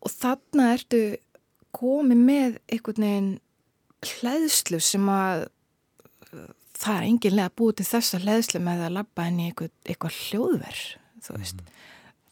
og 0.06 0.14
þarna 0.14 0.70
ertu 0.76 1.02
komið 1.76 2.22
með 2.30 2.60
einhvern 2.72 3.08
veginn 3.08 3.32
hlæðslu 4.06 4.80
sem 4.84 5.10
að 5.12 5.48
það 6.76 6.98
er 6.98 7.08
enginlega 7.08 7.56
búið 7.58 7.80
til 7.80 7.88
þessa 7.90 8.22
hlæðslu 8.22 8.62
með 8.64 8.86
að 8.86 8.96
labba 9.00 9.26
henni 9.28 9.50
eitthvað, 9.50 9.74
eitthvað 9.88 10.20
hljóðverð 10.20 10.86
þú 11.26 11.40
veist. 11.40 11.62
Mm. 11.62 11.82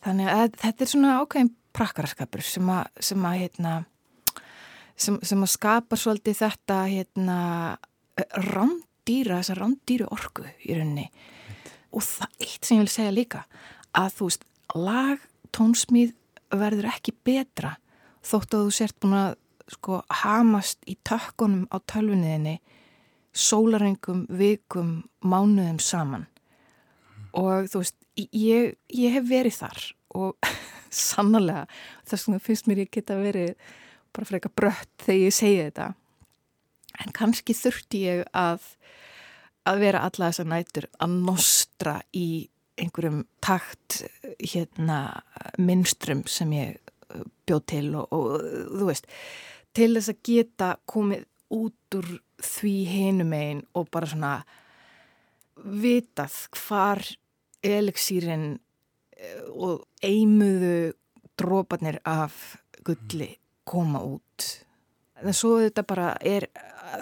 þannig 0.05 0.31
að 0.33 0.57
þetta 0.61 0.85
er 0.85 0.91
svona 0.91 1.17
ákveðin 1.21 1.51
prakkaraskapur 1.73 2.45
sem 2.45 2.69
að, 2.69 2.83
sem 3.01 3.25
að 3.25 3.39
hérna 3.41 3.73
sem, 4.95 5.17
sem 5.25 5.43
að 5.43 5.53
skapa 5.53 5.97
svolítið 5.99 6.39
þetta 6.43 6.79
hérna 6.91 7.37
rándýra, 8.53 9.39
þessa 9.39 9.57
rándýru 9.57 10.09
orgu 10.13 10.45
í 10.61 10.75
rauninni. 10.77 11.07
Og 11.93 12.05
það 12.05 12.43
eitt 12.45 12.67
sem 12.67 12.77
ég 12.77 12.85
vil 12.85 12.93
segja 12.93 13.13
líka 13.13 13.45
að 13.97 14.17
þú 14.17 14.29
veist, 14.29 14.45
lag 14.77 15.25
tónsmíð 15.53 16.13
verður 16.61 16.89
ekki 16.91 17.15
betra 17.25 17.75
þótt 18.23 18.55
að 18.55 18.67
þú 18.67 18.75
sért 18.77 18.99
búin 19.03 19.17
að 19.17 19.33
sko 19.73 19.99
hamast 20.23 20.83
í 20.89 20.95
tökkunum 21.07 21.65
á 21.71 21.77
tölvunniðinni 21.89 22.57
sólarengum, 23.33 24.27
vikum, 24.29 25.01
mánuðum 25.25 25.79
saman. 25.81 26.27
Og 27.33 27.65
þú 27.71 27.81
veist, 27.81 27.97
ég, 28.19 28.75
ég 28.93 29.15
hef 29.15 29.25
verið 29.25 29.57
þar 29.63 29.81
og 30.19 30.51
sannlega 30.93 31.65
þess 32.05 32.27
vegna 32.27 32.43
finnst 32.43 32.69
mér 32.69 32.83
ég 32.83 32.93
geta 32.93 33.17
verið 33.17 33.55
bara 34.13 34.29
fyrir 34.29 34.39
eitthvað 34.39 34.57
brött 34.61 35.07
þegar 35.07 35.23
ég 35.23 35.37
segi 35.39 35.61
þetta. 35.63 35.87
En 37.01 37.15
kannski 37.17 37.57
þurfti 37.57 38.03
ég 38.03 38.25
að 38.37 38.67
að 39.63 39.79
vera 39.79 40.03
alla 40.03 40.29
þessar 40.29 40.49
nætur 40.51 40.89
að 41.01 41.13
nostra 41.23 41.95
í 42.11 42.27
einhverjum 42.79 43.23
takt 43.43 44.01
hérna 44.39 45.21
minnstrum 45.61 46.23
sem 46.29 46.53
ég 46.55 46.77
uh, 47.13 47.23
bjóð 47.47 47.63
til 47.69 47.87
og, 47.99 48.13
og 48.15 48.47
þú 48.73 48.89
veist 48.89 49.09
til 49.73 49.91
þess 49.95 50.13
að 50.13 50.23
geta 50.29 50.69
komið 50.89 51.25
út 51.53 51.97
úr 51.99 52.09
því 52.43 52.75
hinum 52.89 53.33
einn 53.37 53.63
og 53.77 53.89
bara 53.93 54.09
svona 54.09 54.33
vitað 55.63 56.35
hvar 56.57 57.03
eliksýrin 57.63 58.49
uh, 58.57 59.45
og 59.53 59.87
eimuðu 60.03 60.93
drópanir 61.39 61.99
af 62.05 62.57
gulli 62.85 63.31
koma 63.63 64.01
út. 64.03 64.49
En 65.23 65.33
svo 65.33 65.55
þetta 65.61 65.85
bara 65.87 66.09
er 66.19 66.49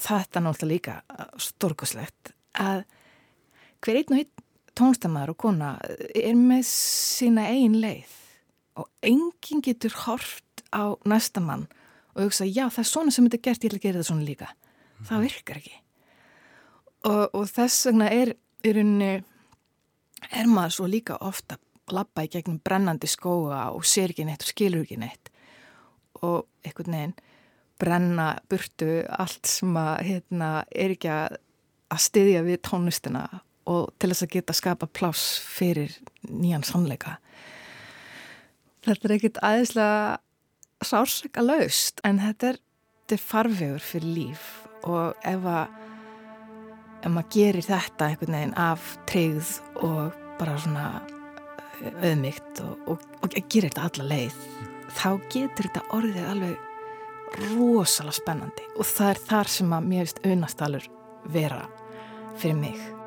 þetta 0.01 0.43
náttúrulega 0.43 0.69
líka 0.69 1.39
storkoslegt 1.41 2.33
að 2.61 2.83
hver 3.81 3.97
einn 3.97 4.13
og 4.13 4.19
einn 4.21 4.40
tónstamæður 4.77 5.33
og 5.33 5.39
kona 5.43 5.69
er 6.15 6.37
með 6.37 6.65
sína 6.69 7.47
einn 7.51 7.77
leið. 7.81 8.17
Og 8.79 8.87
enginn 9.05 9.63
getur 9.65 9.95
hort 10.05 10.63
á 10.71 10.95
næsta 11.07 11.43
mann 11.43 11.67
og 12.15 12.27
hugsa 12.27 12.47
já 12.47 12.65
það 12.69 12.83
er 12.83 12.89
svona 12.89 13.13
sem 13.13 13.27
þetta 13.27 13.39
er 13.39 13.45
gert, 13.47 13.65
ég 13.65 13.75
að 13.75 13.83
gera 13.85 13.99
þetta 13.99 14.09
svona 14.11 14.27
líka. 14.27 14.51
Mm. 14.51 15.07
það 15.09 15.25
virkar 15.25 15.59
ekki. 15.61 15.75
Og, 17.09 17.23
og 17.33 17.45
þess 17.49 17.87
vegna 17.89 18.07
er 18.13 18.33
í 18.61 18.73
rauninni 18.75 19.11
er 20.29 20.47
maður 20.47 20.75
svo 20.77 20.87
líka 20.91 21.17
ofta 21.17 21.57
lappa 21.91 22.23
í 22.23 22.29
gegnum 22.31 22.61
brennandi 22.63 23.09
skóa 23.09 23.71
og 23.73 23.83
sér 23.89 24.13
ekki 24.13 24.27
neitt 24.27 24.45
og 24.45 24.51
skilur 24.53 24.85
ekki 24.85 24.99
neitt. 25.01 25.31
Og 26.21 26.45
einhvern 26.63 26.95
veginn 26.95 27.15
brenna 27.81 28.27
burtu 28.47 29.01
allt 29.09 29.49
sem 29.49 29.73
að 29.79 29.95
hérna, 30.05 30.51
er 30.69 30.93
ekki 30.93 31.09
að 31.09 31.39
að 31.91 32.03
styðja 32.05 32.43
við 32.45 32.61
tónlistina 32.67 33.25
og 33.69 33.91
til 33.99 34.11
þess 34.11 34.25
að 34.25 34.33
geta 34.35 34.55
skapa 34.57 34.87
pláss 34.89 35.37
fyrir 35.43 35.93
nýjan 36.29 36.65
sannleika. 36.65 37.17
Þetta 38.81 39.07
er 39.07 39.15
ekkit 39.17 39.39
aðeinslega 39.45 40.17
sársaka 40.81 41.43
laust 41.45 42.01
en 42.07 42.21
þetta 42.21 42.53
er, 42.53 42.59
þetta 43.03 43.17
er 43.17 43.23
farfegur 43.27 43.85
fyrir 43.85 44.15
líf 44.15 44.49
og 44.89 45.27
ef 45.27 45.45
að 45.45 45.77
ef 47.01 47.09
maður 47.09 47.29
gerir 47.33 47.65
þetta 47.65 48.07
einhvern 48.07 48.37
veginn 48.37 48.57
af 48.61 48.91
treyð 49.09 49.53
og 49.85 50.17
bara 50.39 50.57
svona 50.61 50.87
eh, 51.81 52.09
auðmygt 52.09 52.61
og, 52.65 52.89
og, 52.93 53.05
og 53.21 53.37
gerir 53.49 53.69
þetta 53.69 53.87
alla 53.89 54.09
leið 54.11 54.39
þá 54.97 55.09
getur 55.33 55.69
þetta 55.69 55.85
orðið 55.97 56.31
alveg 56.33 57.41
rosalega 57.55 58.17
spennandi 58.17 58.65
og 58.75 58.89
það 58.89 59.13
er 59.13 59.21
þar 59.29 59.53
sem 59.57 59.77
að 59.77 59.91
mér 59.91 60.07
veist 60.07 60.25
unastalur 60.27 60.89
vera 61.31 61.61
fyrir 62.41 62.59
mig. 62.59 63.00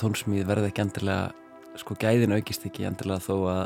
Tónsmíð 0.00 0.48
verði 0.48 0.70
ekki 0.70 0.84
endilega 0.86 1.78
sko 1.80 1.96
gæðin 2.00 2.34
aukist 2.36 2.64
ekki 2.66 2.88
endilega 2.88 3.22
þó 3.24 3.36
að 3.52 3.62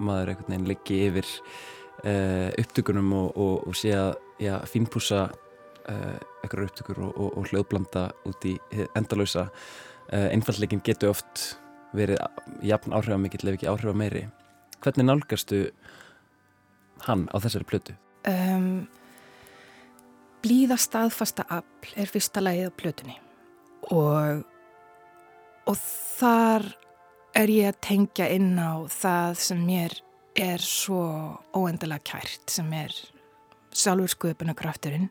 maður 0.00 0.32
einhvern 0.32 0.54
veginn 0.54 0.68
liggi 0.70 0.98
yfir 1.06 1.28
uh, 1.28 2.48
upptökunum 2.60 3.12
og, 3.16 3.30
og, 3.36 3.54
og 3.68 3.78
sé 3.78 3.92
að 3.96 4.14
já, 4.40 4.54
fínpúsa 4.68 5.26
uh, 5.28 6.18
einhverjar 6.42 6.70
upptökur 6.70 7.02
og, 7.10 7.22
og 7.28 7.50
hljóðblanda 7.50 8.08
út 8.28 8.48
í 8.48 8.56
endalösa 8.98 9.48
uh, 9.50 10.28
einfallleikin 10.30 10.82
getur 10.84 11.12
oft 11.14 11.60
verið 11.96 12.20
jafn 12.64 12.94
áhrifamikill 12.94 13.50
ef 13.50 13.58
ekki 13.58 13.70
áhrifa 13.70 13.96
meiri 13.96 14.28
hvernig 14.80 15.06
nálgastu 15.06 15.66
hann 17.06 17.26
á 17.32 17.36
þessari 17.42 17.68
plötu? 17.68 17.96
Um, 18.28 18.86
blíða 20.44 20.78
staðfasta 20.80 21.46
afl 21.48 21.94
er 22.00 22.10
fyrsta 22.10 22.42
lagið 22.44 22.72
á 22.72 22.78
plötunni 22.80 23.16
og, 23.90 24.44
og 25.68 25.76
þar 26.20 26.66
er 27.36 27.52
ég 27.52 27.70
að 27.70 27.80
tengja 27.84 28.28
inn 28.32 28.54
á 28.58 28.84
það 28.90 29.38
sem 29.44 29.62
mér 29.66 29.94
er 30.38 30.62
svo 30.62 31.02
óendalega 31.56 32.04
kært 32.12 32.52
sem 32.52 32.68
er 32.74 32.94
sjálfur 33.70 34.14
sköpunarkrafturinn 34.14 35.08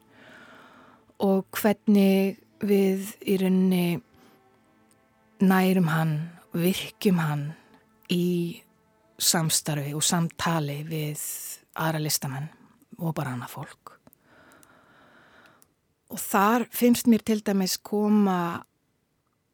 og 1.23 1.47
hvernig 1.59 2.39
við 2.63 3.13
í 3.27 3.37
rauninni 3.39 3.99
nærum 5.39 5.87
hann, 5.91 6.15
virkjum 6.51 7.19
hann 7.21 7.45
í 8.11 8.59
samstarfi 9.19 9.93
og 9.95 10.03
samtali 10.03 10.81
við 10.87 11.21
aðra 11.79 12.01
listamenn 12.03 12.49
og 12.99 13.13
bara 13.15 13.35
annað 13.35 13.53
fólk. 13.53 13.93
Og 16.09 16.19
þar 16.19 16.65
finnst 16.73 17.07
mér 17.07 17.23
til 17.23 17.39
dæmis 17.45 17.77
koma 17.85 18.65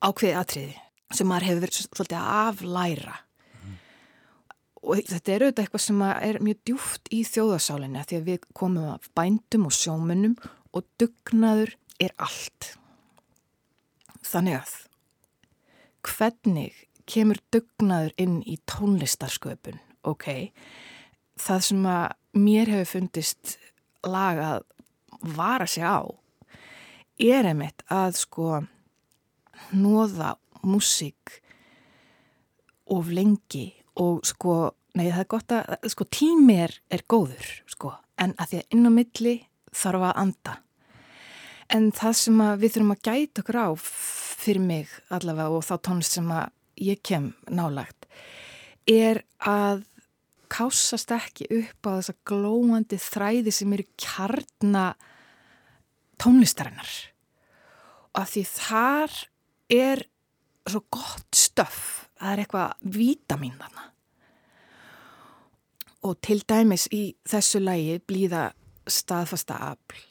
ákveði 0.06 0.38
atriði 0.40 0.85
sem 1.14 1.30
maður 1.30 1.50
hefur 1.50 1.64
verið 1.66 1.80
svolítið 1.84 2.18
að 2.20 2.40
aflæra 2.42 3.18
mm. 3.18 3.76
og 4.82 5.04
þetta 5.12 5.36
er 5.36 5.46
auðvitað 5.46 5.66
eitthvað 5.66 5.86
sem 5.86 6.02
er 6.08 6.42
mjög 6.48 6.64
djúft 6.70 7.14
í 7.14 7.22
þjóðasálinni 7.30 8.06
því 8.10 8.20
að 8.20 8.32
við 8.32 8.50
komum 8.58 8.90
af 8.96 9.12
bændum 9.18 9.70
og 9.70 9.78
sjómunum 9.78 10.36
og 10.76 10.88
dugnaður 11.02 11.76
er 12.02 12.16
allt 12.18 12.74
þannig 14.26 14.60
að 14.60 14.76
hvernig 16.06 16.86
kemur 17.10 17.40
dugnaður 17.54 18.14
inn 18.22 18.40
í 18.50 18.58
tónlistarsköpun 18.70 19.80
ok, 20.06 20.52
það 21.42 21.66
sem 21.70 21.90
að 21.90 22.06
mér 22.38 22.72
hefur 22.74 22.92
fundist 22.96 23.58
lagað 24.06 24.66
vara 25.36 25.68
sig 25.70 25.86
á 25.86 26.02
er 27.22 27.48
einmitt 27.50 27.86
að 27.90 28.18
sko 28.20 28.50
nóða 29.74 30.36
músík 30.68 31.40
of 32.92 33.10
lengi 33.10 33.70
og 34.02 34.26
sko, 34.28 34.74
nei 34.98 35.08
það 35.10 35.24
er 35.24 35.32
gott 35.32 35.56
að 35.56 35.90
sko 35.94 36.08
tími 36.12 36.60
er, 36.66 36.76
er 36.92 37.06
góður 37.10 37.50
sko 37.72 37.96
en 38.22 38.36
að 38.40 38.52
því 38.52 38.62
að 38.62 38.78
inn 38.78 38.90
á 38.90 38.92
milli 38.96 39.36
þarf 39.76 40.08
að 40.10 40.22
anda. 40.22 40.54
En 41.74 41.90
það 41.96 42.18
sem 42.20 42.44
við 42.62 42.76
þurfum 42.76 42.94
að 42.94 43.06
gæta 43.08 43.42
okkur 43.42 43.60
á 43.60 43.70
fyrir 43.82 44.62
mig 44.62 44.94
allavega 45.10 45.58
og 45.58 45.66
þá 45.66 45.76
tónlist 45.88 46.18
sem 46.20 46.30
að 46.32 46.52
ég 46.86 47.02
kem 47.06 47.32
nálagt 47.50 48.06
er 48.86 49.24
að 49.42 49.86
kásast 50.52 51.10
ekki 51.16 51.48
upp 51.58 51.90
á 51.90 51.98
þessa 51.98 52.16
glóandi 52.28 53.00
þræði 53.02 53.54
sem 53.54 53.74
eru 53.74 53.86
kjarna 54.00 54.86
tónlistarinnar. 56.22 56.92
Og 58.14 58.22
að 58.22 58.32
því 58.34 58.44
þar 58.52 59.16
er 59.76 60.04
svo 60.70 60.82
gott 60.94 61.36
stöf 61.36 62.06
það 62.20 62.32
er 62.32 62.42
eitthvað 62.44 62.92
vítamin 62.96 63.58
þarna. 63.60 63.86
Og 66.06 66.20
til 66.22 66.42
dæmis 66.48 66.88
í 66.94 67.04
þessu 67.28 67.62
lægi 67.64 68.00
blíða 68.06 68.48
staðfasta 68.86 69.58
afl. 69.72 70.02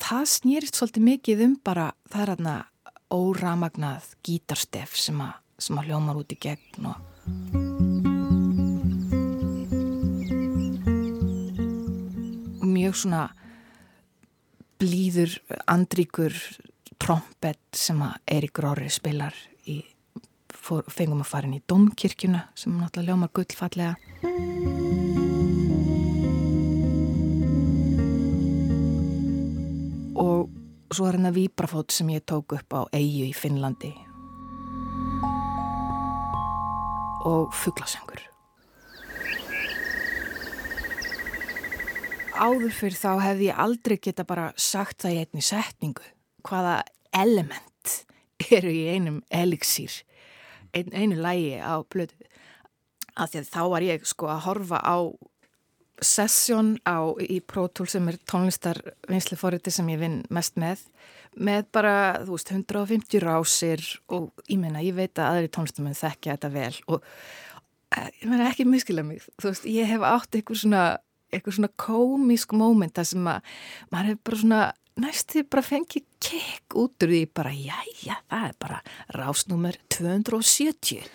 Það 0.00 0.26
snýrist 0.32 0.78
svolítið 0.78 1.06
mikið 1.08 1.44
um 1.46 1.56
bara 1.66 1.90
það 2.10 2.22
er 2.22 2.34
aðna 2.36 2.56
óramagnað 3.10 4.12
gítarstef 4.24 4.94
sem 4.96 5.18
að, 5.20 5.34
sem 5.58 5.78
að 5.78 5.90
hljómar 5.90 6.20
út 6.22 6.32
í 6.32 6.38
gegn 6.40 6.86
og 6.86 6.96
mjög 12.70 12.96
svona 13.02 13.24
blíður 14.80 15.34
andríkur 15.68 16.36
trompet 17.02 17.60
sem 17.76 17.98
að 18.06 18.16
Eirik 18.30 18.62
Róri 18.62 18.88
spilar 18.92 19.34
í 19.68 19.82
fór, 20.60 20.84
fengum 20.92 21.24
að 21.24 21.30
fara 21.32 21.48
inn 21.48 21.58
í 21.58 21.64
domkirkjuna 21.70 22.44
sem 22.58 22.76
náttúrulega 22.76 23.14
ljómar 23.14 23.32
gullfallega. 23.34 23.96
Og 30.20 30.48
svo 30.92 31.08
er 31.08 31.16
hérna 31.16 31.34
výbrafót 31.34 31.94
sem 31.96 32.10
ég 32.12 32.26
tók 32.28 32.56
upp 32.58 32.76
á 32.76 32.80
Eyju 32.92 33.28
í 33.30 33.36
Finnlandi. 33.36 33.94
Og 37.28 37.52
fugglasöngur 37.52 38.30
áður 42.40 42.72
fyrir 42.72 42.96
þá 42.96 43.10
hefði 43.20 43.48
ég 43.50 43.58
aldrei 43.60 43.96
geta 44.00 44.24
bara 44.24 44.50
sagt 44.56 45.02
það 45.04 45.12
í 45.12 45.18
einni 45.24 45.42
setningu 45.44 46.06
hvaða 46.48 46.76
element 47.12 47.96
eru 48.56 48.72
í 48.72 48.86
einum 48.94 49.20
elixír 49.28 49.92
ein, 50.76 50.92
einu 50.92 51.18
lægi 51.20 51.58
á 51.60 51.74
blödu 51.90 52.16
að 53.16 53.32
því 53.32 53.42
að 53.42 53.50
þá 53.50 53.62
var 53.72 53.86
ég 53.86 54.06
sko 54.08 54.30
að 54.30 54.44
horfa 54.46 54.80
á 54.80 54.98
sessjón 56.00 56.78
á 56.88 57.12
í 57.20 57.40
Pro 57.44 57.66
Tools 57.68 57.92
sem 57.96 58.08
er 58.08 58.16
tónlistarvinnsleforriti 58.30 59.72
sem 59.74 59.88
ég 59.92 60.00
vinn 60.00 60.22
mest 60.32 60.56
með 60.60 60.86
með 61.38 61.68
bara, 61.74 61.94
þú 62.24 62.34
veist, 62.34 62.50
150 62.50 63.22
rásir 63.22 63.84
og 64.10 64.32
ég 64.48 64.58
meina, 64.58 64.82
ég 64.82 64.96
veit 64.96 65.14
að 65.18 65.36
aðri 65.36 65.52
tónlistamenn 65.54 65.98
þekkja 65.98 66.34
þetta 66.34 66.50
vel 66.54 66.72
og 66.90 67.04
eh, 67.94 68.08
ég 68.22 68.26
meina 68.32 68.48
ekki 68.48 68.66
miskila 68.66 69.04
mig. 69.06 69.22
Þú 69.38 69.52
veist, 69.52 69.68
ég 69.70 69.86
hef 69.90 70.06
átt 70.06 70.34
eitthvað 70.34 70.64
svona 70.64 70.84
eitthvað 71.30 71.60
svona 71.60 71.70
komísk 71.78 72.54
mómenta 72.58 73.04
sem 73.06 73.26
að 73.30 73.44
maður 73.92 74.08
hefur 74.10 74.24
bara 74.26 74.40
svona 74.40 74.60
næstu 75.00 75.44
bara 75.48 75.62
fengið 75.64 76.06
kekk 76.22 76.76
út 76.80 77.04
úr 77.04 77.12
því 77.14 77.22
bara 77.36 77.52
já, 77.54 77.78
það 78.28 78.46
er 78.48 78.54
bara 78.60 78.80
rásnúmer 79.16 79.78
270 79.92 81.06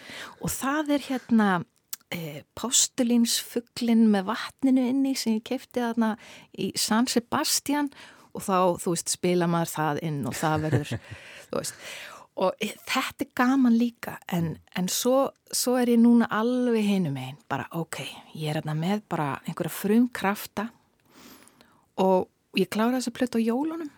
og 0.42 0.54
það 0.54 0.94
er 0.96 1.08
hérna 1.10 1.50
e, 2.14 2.42
postulínsfugglin 2.58 4.08
með 4.12 4.30
vatninu 4.32 4.90
inni 4.90 5.16
sem 5.20 5.40
ég 5.40 5.46
kefti 5.48 5.84
þarna 5.84 6.16
í 6.58 6.72
San 6.80 7.10
Sebastian 7.12 7.92
og 8.36 8.44
þá, 8.44 8.58
þú 8.84 8.96
veist, 8.96 9.16
spila 9.16 9.48
maður 9.48 9.72
það 9.76 10.04
inn 10.10 10.20
og 10.28 10.36
það 10.36 10.68
verður, 10.68 10.94
þú 11.50 11.62
veist. 11.62 11.82
Og 12.36 12.60
e, 12.60 12.72
þetta 12.84 13.24
er 13.24 13.34
gaman 13.40 13.78
líka 13.80 14.18
en, 14.36 14.56
en 14.76 14.90
svo, 14.92 15.30
svo 15.48 15.78
er 15.80 15.94
ég 15.94 16.02
núna 16.04 16.28
alveg 16.36 16.84
hinum 16.84 17.20
einn, 17.22 17.38
bara 17.52 17.68
ok 17.80 18.02
ég 18.36 18.50
er 18.50 18.60
hérna 18.60 18.76
með 18.78 19.06
bara 19.12 19.36
einhverja 19.46 19.72
frum 19.72 20.10
krafta 20.12 20.70
og 22.04 22.28
ég 22.60 22.72
kláraði 22.72 23.02
þess 23.02 23.12
að 23.12 23.18
plöta 23.20 23.39
á 23.39 23.48
jólunum. 23.48 23.91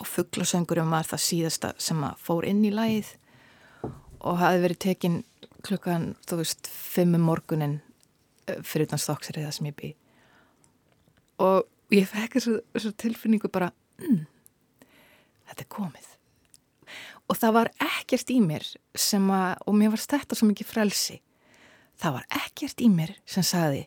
Og 0.00 0.08
fugglasöngurum 0.08 0.92
var 0.92 1.08
það 1.08 1.24
síðasta 1.26 1.72
sem 1.82 2.00
að 2.04 2.20
fór 2.24 2.46
inn 2.48 2.62
í 2.64 2.72
lægið 2.72 3.12
og 4.22 4.38
hafi 4.40 4.62
verið 4.62 4.80
tekin 4.86 5.18
klukkan, 5.62 6.12
þú 6.26 6.40
veist, 6.40 6.68
fimmum 6.68 7.24
morgunin 7.26 7.80
eh, 8.48 8.58
fyrir 8.66 8.88
utan 8.88 9.02
stokksrið 9.02 9.46
það 9.46 9.56
sem 9.56 9.68
ég 9.70 9.76
bý. 9.78 9.90
Og 11.42 11.94
ég 11.94 12.08
fekk 12.10 12.38
þessu 12.38 12.92
tilfinningu 12.98 13.50
bara 13.52 13.70
mm, 14.00 14.22
þetta 15.50 15.64
er 15.64 15.70
komið. 15.76 16.08
Og 17.30 17.38
það 17.38 17.56
var 17.56 17.72
ekkert 17.80 18.32
í 18.34 18.38
mér 18.44 18.66
sem 18.98 19.28
að, 19.32 19.54
og 19.66 19.76
mér 19.78 19.92
var 19.94 20.02
þetta 20.02 20.38
svo 20.38 20.48
mikið 20.50 20.72
frelsi. 20.72 21.18
Það 22.02 22.16
var 22.18 22.40
ekkert 22.42 22.82
í 22.82 22.88
mér 22.92 23.14
sem 23.28 23.46
sagði 23.46 23.84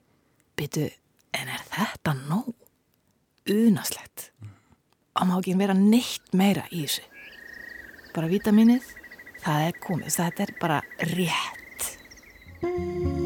byttu, 0.55 0.87
en 1.35 1.51
er 1.51 1.65
þetta 1.73 2.15
nóg? 2.25 2.64
Unaslegt. 3.51 4.29
Að 5.15 5.29
má 5.29 5.35
ekki 5.39 5.57
vera 5.59 5.75
neitt 5.77 6.33
meira 6.35 6.65
í 6.71 6.85
þessu. 6.85 7.05
Bara 8.15 8.31
vitaminnið 8.31 8.87
það 9.45 9.69
er 9.69 9.79
komið, 9.83 10.17
þetta 10.17 10.47
er 10.47 10.57
bara 10.61 10.81
rétt 11.13 13.23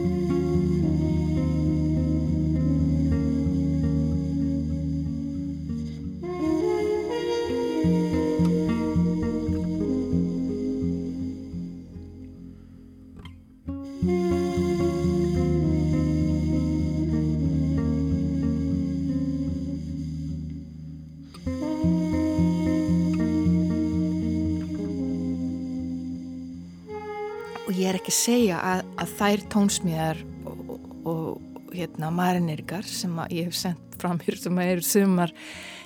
ekki 28.10 28.18
segja 28.18 28.58
að, 28.66 28.88
að 28.98 29.12
þær 29.20 29.42
tónsmíðar 29.54 30.20
og, 30.50 30.62
og, 30.70 30.86
og 31.06 31.74
hérna 31.76 32.10
marinirikar 32.10 32.88
sem 32.88 33.14
ég 33.30 33.50
hef 33.50 33.58
sendt 33.60 33.98
fram 34.02 34.18
hér 34.24 34.38
sem 34.40 34.58
eru 34.64 34.82
sumar 34.86 35.34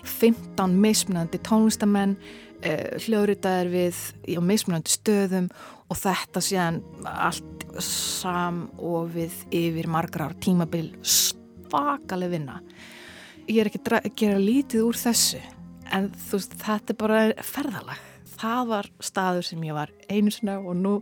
15 0.08 0.78
mismunandi 0.80 1.42
tónlistamenn 1.44 2.14
uh, 2.16 2.96
hljóðritaðir 3.04 3.74
við 3.74 4.00
á 4.40 4.42
mismunandi 4.46 4.94
stöðum 4.94 5.52
og 5.92 6.00
þetta 6.00 6.46
séðan 6.48 6.80
allt 7.12 7.68
sam 7.84 8.70
og 8.80 9.12
við 9.18 9.36
yfir 9.52 9.92
margra 9.92 10.30
ár 10.30 10.40
tímabil 10.40 10.94
svakaleg 11.04 12.38
vinna. 12.38 12.62
Ég 13.52 13.66
er 13.66 13.68
ekki 13.68 13.84
að 13.84 14.12
gera 14.16 14.40
lítið 14.40 14.88
úr 14.88 15.04
þessu 15.04 15.44
en 15.92 16.14
þú 16.30 16.40
veist 16.40 16.60
þetta 16.64 16.96
er 16.96 17.02
bara 17.04 17.22
ferðalag. 17.44 18.10
Það 18.40 18.68
var 18.72 18.94
staður 19.04 19.52
sem 19.52 19.64
ég 19.68 19.76
var 19.76 19.92
einu 20.08 20.32
sinna 20.32 20.62
og 20.62 20.78
nú 20.80 21.00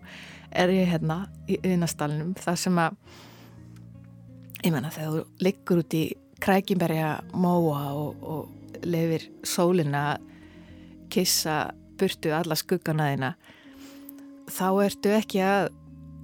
er 0.52 0.74
ég 0.74 0.90
hérna 0.92 1.26
í 1.50 1.58
yðnastalunum 1.62 2.34
þar 2.40 2.60
sem 2.60 2.80
að 2.82 2.98
ég 4.66 4.74
menna 4.74 4.92
þegar 4.94 5.14
þú 5.16 5.46
liggur 5.46 5.84
út 5.84 5.98
í 5.98 6.04
krækimberja 6.42 7.12
móa 7.38 7.84
og, 7.94 8.24
og 8.24 8.84
lefir 8.86 9.28
sólina 9.46 10.18
kissa 11.12 11.72
burtu 12.00 12.34
alla 12.34 12.58
skugganaðina 12.58 13.36
þá 14.52 14.68
ertu 14.86 15.14
ekki 15.16 15.44
að 15.46 15.70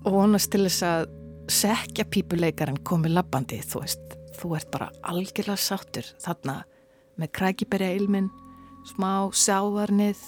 vonast 0.07 0.51
til 0.53 0.65
þess 0.65 0.85
að 0.87 1.07
sekja 1.51 2.05
pípuleikaran 2.11 2.81
komið 2.87 3.15
labbandi 3.17 3.59
þú 3.63 3.83
veist, 3.83 4.17
þú 4.39 4.55
ert 4.57 4.71
bara 4.73 4.89
algjörlega 5.07 5.59
sáttur 5.61 6.09
þarna 6.23 6.59
með 7.17 7.33
krækiberja 7.39 7.95
ilmin 7.97 8.29
smá 8.87 9.29
sávarnið 9.33 10.21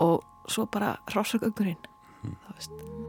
og 0.00 0.24
svo 0.50 0.66
bara 0.72 0.96
rásagöngurinn 1.14 1.80
mm. 2.24 2.36
það 2.46 2.58
veist 2.60 2.99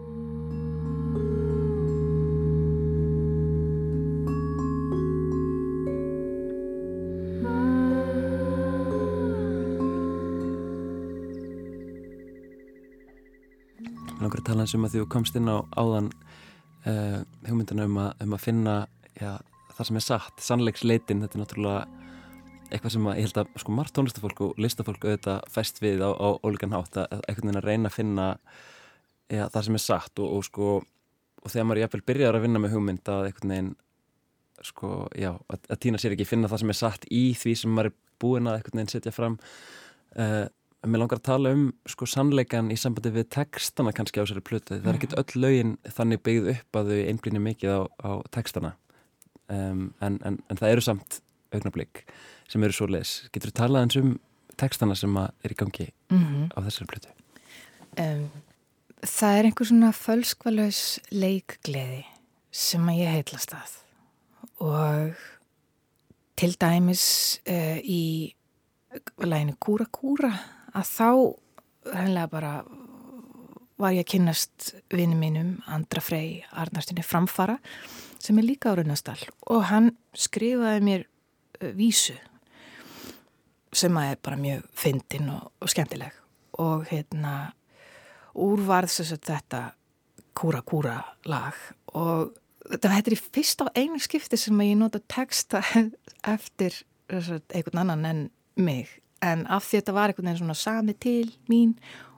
eins 14.64 14.76
um 14.78 14.88
að 14.88 14.98
þú 14.98 15.08
komst 15.12 15.38
inn 15.38 15.50
á 15.52 15.58
áðan 15.78 16.12
uh, 16.88 17.22
hugmyndina 17.48 17.88
um 17.90 17.98
að, 18.02 18.12
um 18.26 18.36
að 18.38 18.46
finna 18.46 18.76
já, 19.18 19.34
það 19.76 19.90
sem 19.90 20.00
er 20.00 20.06
satt, 20.06 20.46
sannleiksleitin 20.46 21.26
þetta 21.26 21.38
er 21.38 21.44
náttúrulega 21.44 21.82
eitthvað 22.72 22.94
sem 22.96 23.08
að 23.12 23.18
ég 23.20 23.28
held 23.28 23.40
að 23.42 23.56
sko 23.60 23.74
margt 23.76 23.96
tónlistafólk 23.98 24.42
og 24.46 24.60
listafólk 24.62 25.04
auðvitað 25.04 25.48
fæst 25.52 25.82
við 25.84 26.04
á, 26.08 26.10
á 26.16 26.28
ólíkan 26.40 26.76
hátt 26.76 27.02
að 27.02 27.18
einhvern 27.28 27.50
veginn 27.50 27.60
að 27.60 27.68
reyna 27.68 27.92
að 27.92 27.98
finna 27.98 28.28
já, 29.28 29.44
það 29.52 29.66
sem 29.68 29.78
er 29.78 29.84
satt 29.84 30.22
og, 30.24 30.38
og 30.38 30.48
sko 30.48 30.70
og 31.42 31.50
þegar 31.50 31.68
maður 31.68 31.82
jæfnvel 31.84 32.04
byrjar 32.12 32.38
að 32.38 32.46
vinna 32.46 32.62
með 32.62 32.76
hugmynd 32.76 33.12
að 33.12 33.28
einhvern 33.28 33.54
veginn 33.56 33.74
sko 34.62 34.94
já, 35.18 35.32
að, 35.34 35.68
að 35.74 35.82
týna 35.84 36.02
sér 36.02 36.16
ekki 36.16 36.30
finna 36.30 36.50
það 36.52 36.64
sem 36.64 36.74
er 36.74 36.80
satt 36.80 37.08
í 37.10 37.24
því 37.38 37.56
sem 37.58 37.76
maður 37.76 37.92
er 37.92 37.98
búin 38.22 38.50
að 38.50 38.60
einhvern 38.60 38.82
veginn 38.82 38.94
setja 38.94 39.14
fram 39.16 39.38
uh, 39.42 40.46
Mér 40.82 41.04
langar 41.04 41.20
að 41.20 41.28
tala 41.28 41.52
um 41.54 41.68
sko 41.86 42.08
sannleikan 42.10 42.72
í 42.74 42.78
sambandi 42.80 43.12
við 43.14 43.28
textana 43.36 43.92
kannski 43.94 44.18
á 44.18 44.26
þessari 44.26 44.42
plötu. 44.42 44.80
Það 44.80 44.90
er 44.90 44.98
ekkit 44.98 45.18
öll 45.22 45.42
lögin 45.44 45.74
þannig 45.86 46.22
byggð 46.26 46.48
upp 46.56 46.80
að 46.80 46.88
þau 46.90 47.02
einblýnir 47.12 47.44
mikið 47.46 47.76
á, 47.78 47.82
á 48.02 48.12
textana. 48.34 48.72
Um, 49.52 49.92
en, 50.02 50.18
en, 50.26 50.40
en 50.50 50.58
það 50.58 50.74
eru 50.74 50.84
samt 50.86 51.20
augnablík 51.54 52.02
sem 52.50 52.64
eru 52.66 52.74
svo 52.74 52.88
les. 52.90 53.12
Getur 53.30 53.52
þú 53.52 53.58
talað 53.60 53.86
eins 53.86 53.98
um 54.00 54.16
textana 54.58 54.96
sem 54.98 55.18
er 55.22 55.54
í 55.54 55.58
gangi 55.60 55.92
mm 56.10 56.24
-hmm. 56.24 56.48
á 56.56 56.58
þessari 56.66 56.90
plötu? 56.90 57.14
Um, 58.02 58.32
það 59.06 59.38
er 59.38 59.46
einhver 59.46 59.68
svona 59.68 59.92
fölskvalauðs 59.92 61.00
leikgleði 61.12 62.06
sem 62.52 62.90
að 62.90 63.00
ég 63.04 63.14
heitlast 63.16 63.54
að. 63.54 63.78
Og 64.60 65.14
til 66.36 66.56
dæmis 66.58 67.40
uh, 67.46 67.78
í 67.78 68.34
læginu 69.22 69.56
Kúra 69.60 69.86
Kúra 69.86 70.34
að 70.78 70.88
þá 70.88 71.10
hennilega 71.92 72.32
bara 72.32 72.54
var 73.82 73.96
ég 73.96 74.06
að 74.06 74.12
kynast 74.14 74.72
vinnu 74.94 75.18
mínum 75.18 75.54
Andra 75.70 76.04
Frey 76.04 76.42
Arnarstinni 76.52 77.04
Framfara 77.06 77.58
sem 78.22 78.38
er 78.38 78.46
líka 78.46 78.74
á 78.74 78.78
Runastall. 78.78 79.22
Og 79.50 79.66
hann 79.72 79.96
skrifaði 80.14 80.84
mér 80.86 81.08
uh, 81.08 81.72
vísu 81.78 82.16
sem 83.74 83.96
að 83.98 84.12
er 84.12 84.22
bara 84.22 84.38
mjög 84.38 84.68
fyndin 84.78 85.32
og, 85.34 85.50
og 85.64 85.72
skemmtileg. 85.72 86.14
Og 86.62 86.86
hérna 86.92 87.54
úrvarð 88.38 88.92
þess 88.92 89.16
að 89.16 89.26
þetta 89.32 89.62
kúra 90.38 90.62
kúra 90.68 90.98
lag. 91.26 91.58
Og 91.98 92.36
þetta 92.70 92.94
er 93.00 93.16
í 93.16 93.22
fyrst 93.22 93.64
á 93.64 93.74
einu 93.74 94.00
skipti 94.04 94.38
sem 94.40 94.60
að 94.60 94.74
ég 94.74 94.80
nota 94.80 95.02
texta 95.10 95.64
eftir 96.36 96.84
einhvern 97.12 97.82
annan 97.82 98.06
en 98.08 98.22
mig 98.56 99.02
en 99.22 99.46
af 99.50 99.68
því 99.68 99.82
þetta 99.82 99.96
var 99.98 100.12
einhvern 100.12 100.30
veginn 100.30 100.42
svona 100.44 100.58
sami 100.58 100.96
til 100.98 101.32
mín 101.52 101.76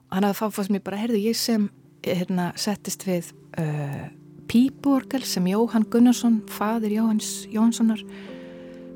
og 0.08 0.16
hann 0.16 0.28
hafði 0.28 0.40
fáfast 0.40 0.72
mér 0.72 0.84
bara, 0.84 1.00
herðu 1.00 1.20
ég 1.20 1.38
sem 1.38 1.68
hérna, 2.04 2.52
settist 2.60 3.06
við 3.08 3.32
uh, 3.60 4.06
Píborgel 4.50 5.24
sem 5.26 5.46
Jóhann 5.48 5.86
Gunnarsson 5.90 6.42
fadir 6.52 6.98
Jóhanns 6.98 7.46
Jónssonar 7.52 8.02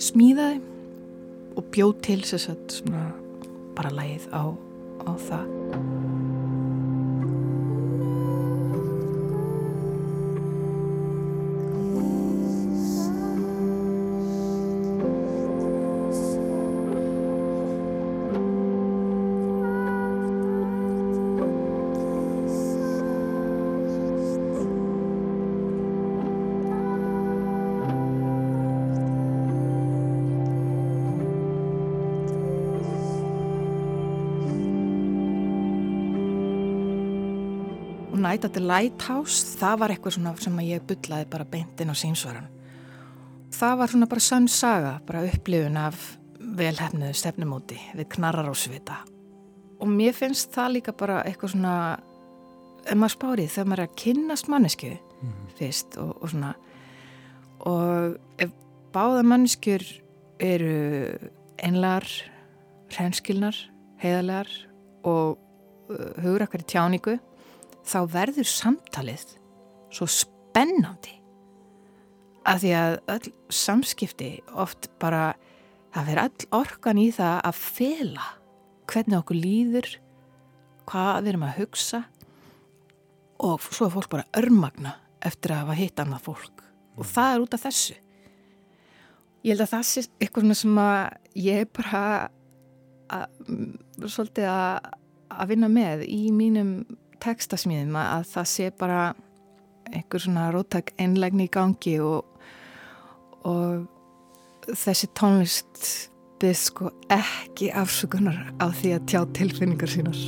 smíðaði 0.02 0.60
og 1.58 1.70
bjóð 1.74 1.96
til 2.06 2.20
þess 2.22 2.52
að 2.52 2.78
bara 3.78 3.94
lægið 3.94 4.28
á, 4.30 4.44
á 5.06 5.12
það 5.28 5.97
Night 38.38 38.44
at 38.44 38.54
the 38.54 38.60
Lighthouse, 38.62 39.56
það 39.58 39.78
var 39.80 39.90
eitthvað 39.90 40.12
svona 40.14 40.32
sem 40.38 40.58
ég 40.62 40.82
byllaði 40.86 41.24
bara 41.26 41.46
beintinn 41.50 41.90
á 41.90 41.96
símsvaran. 41.98 42.44
Það 43.50 43.72
var 43.80 43.90
svona 43.90 44.06
bara 44.12 44.22
sann 44.22 44.46
saga, 44.46 44.92
bara 45.08 45.24
upplifun 45.26 45.78
af 45.80 46.04
velhefnuðu 46.38 47.16
stefnumóti 47.18 47.80
við 47.98 48.06
knarrar 48.14 48.46
og 48.46 48.54
svita. 48.54 49.00
Og 49.82 49.90
mér 49.90 50.14
finnst 50.14 50.54
það 50.54 50.70
líka 50.76 50.94
bara 50.94 51.24
eitthvað 51.26 51.56
svona, 51.56 51.74
ef 52.86 52.94
maður 52.94 53.14
spárið, 53.16 53.50
þegar 53.56 53.68
maður 53.72 53.82
er 53.82 53.88
að 53.88 53.98
kynnast 54.04 54.52
mannesku 54.54 54.92
mm 54.94 55.00
-hmm. 55.26 55.50
fyrst 55.58 55.98
og, 55.98 56.14
og 56.22 56.30
svona, 56.30 56.54
og 57.66 58.18
ef 58.38 58.54
báða 58.94 59.26
manneskjur 59.26 59.82
eru 60.38 61.18
einlar, 61.58 62.06
hreinskilnar, 62.94 63.56
heiðarlegar 63.98 64.48
og 65.02 65.38
uh, 65.90 66.22
hugur 66.22 66.46
akkar 66.46 66.62
í 66.62 66.70
tjáningu, 66.70 67.18
þá 67.88 68.00
verður 68.12 68.48
samtalið 68.48 69.24
svo 69.94 70.08
spennandi. 70.10 71.14
Að 72.48 72.62
því 72.64 72.74
að 72.78 72.98
öll 73.14 73.32
samskipti 73.52 74.30
oft 74.56 74.88
bara 75.00 75.32
það 75.94 76.10
verður 76.10 76.22
öll 76.24 76.50
orkan 76.60 77.00
í 77.00 77.08
það 77.12 77.40
að 77.50 77.62
fela 77.62 78.28
hvernig 78.88 79.18
okkur 79.18 79.38
líður 79.38 79.90
hvað 80.88 81.18
við 81.22 81.30
erum 81.32 81.46
að 81.48 81.58
hugsa 81.58 82.02
og 83.44 83.62
svo 83.62 83.86
er 83.86 83.94
fólk 83.94 84.10
bara 84.12 84.28
örmagna 84.38 84.94
eftir 85.24 85.52
að 85.54 85.64
hafa 85.64 85.78
hitt 85.78 86.00
annað 86.02 86.24
fólk. 86.26 86.62
Og 86.98 87.04
mm. 87.04 87.10
það 87.12 87.32
er 87.32 87.44
út 87.44 87.56
af 87.56 87.64
þessu. 87.66 87.96
Ég 89.46 89.52
held 89.52 89.64
að 89.64 89.72
það 89.74 89.84
sé 89.86 90.04
eitthvað 90.18 90.54
sem 90.58 90.80
að 90.82 91.02
ég 91.38 91.62
er 91.62 91.68
bara 91.78 92.02
að, 93.14 93.36
svolítið 94.04 94.48
að, 94.50 94.88
að 95.30 95.52
vinna 95.52 95.70
með 95.72 96.04
í 96.08 96.22
mínum 96.34 96.72
tekstasmíðum 97.24 97.96
að 98.00 98.28
það 98.32 98.50
sé 98.52 98.68
bara 98.78 99.02
einhver 99.92 100.22
svona 100.22 100.48
róttak 100.52 100.92
einlegni 101.00 101.48
í 101.48 101.52
gangi 101.52 101.96
og, 102.04 102.26
og 103.48 103.88
þessi 104.68 105.08
tónlist 105.16 105.82
byrð 106.38 106.60
sko 106.60 106.92
ekki 107.10 107.72
afsökunar 107.74 108.52
á 108.62 108.70
því 108.70 108.94
að 108.98 109.08
tjá 109.10 109.20
tilfinningar 109.38 109.90
sínar. 109.90 110.20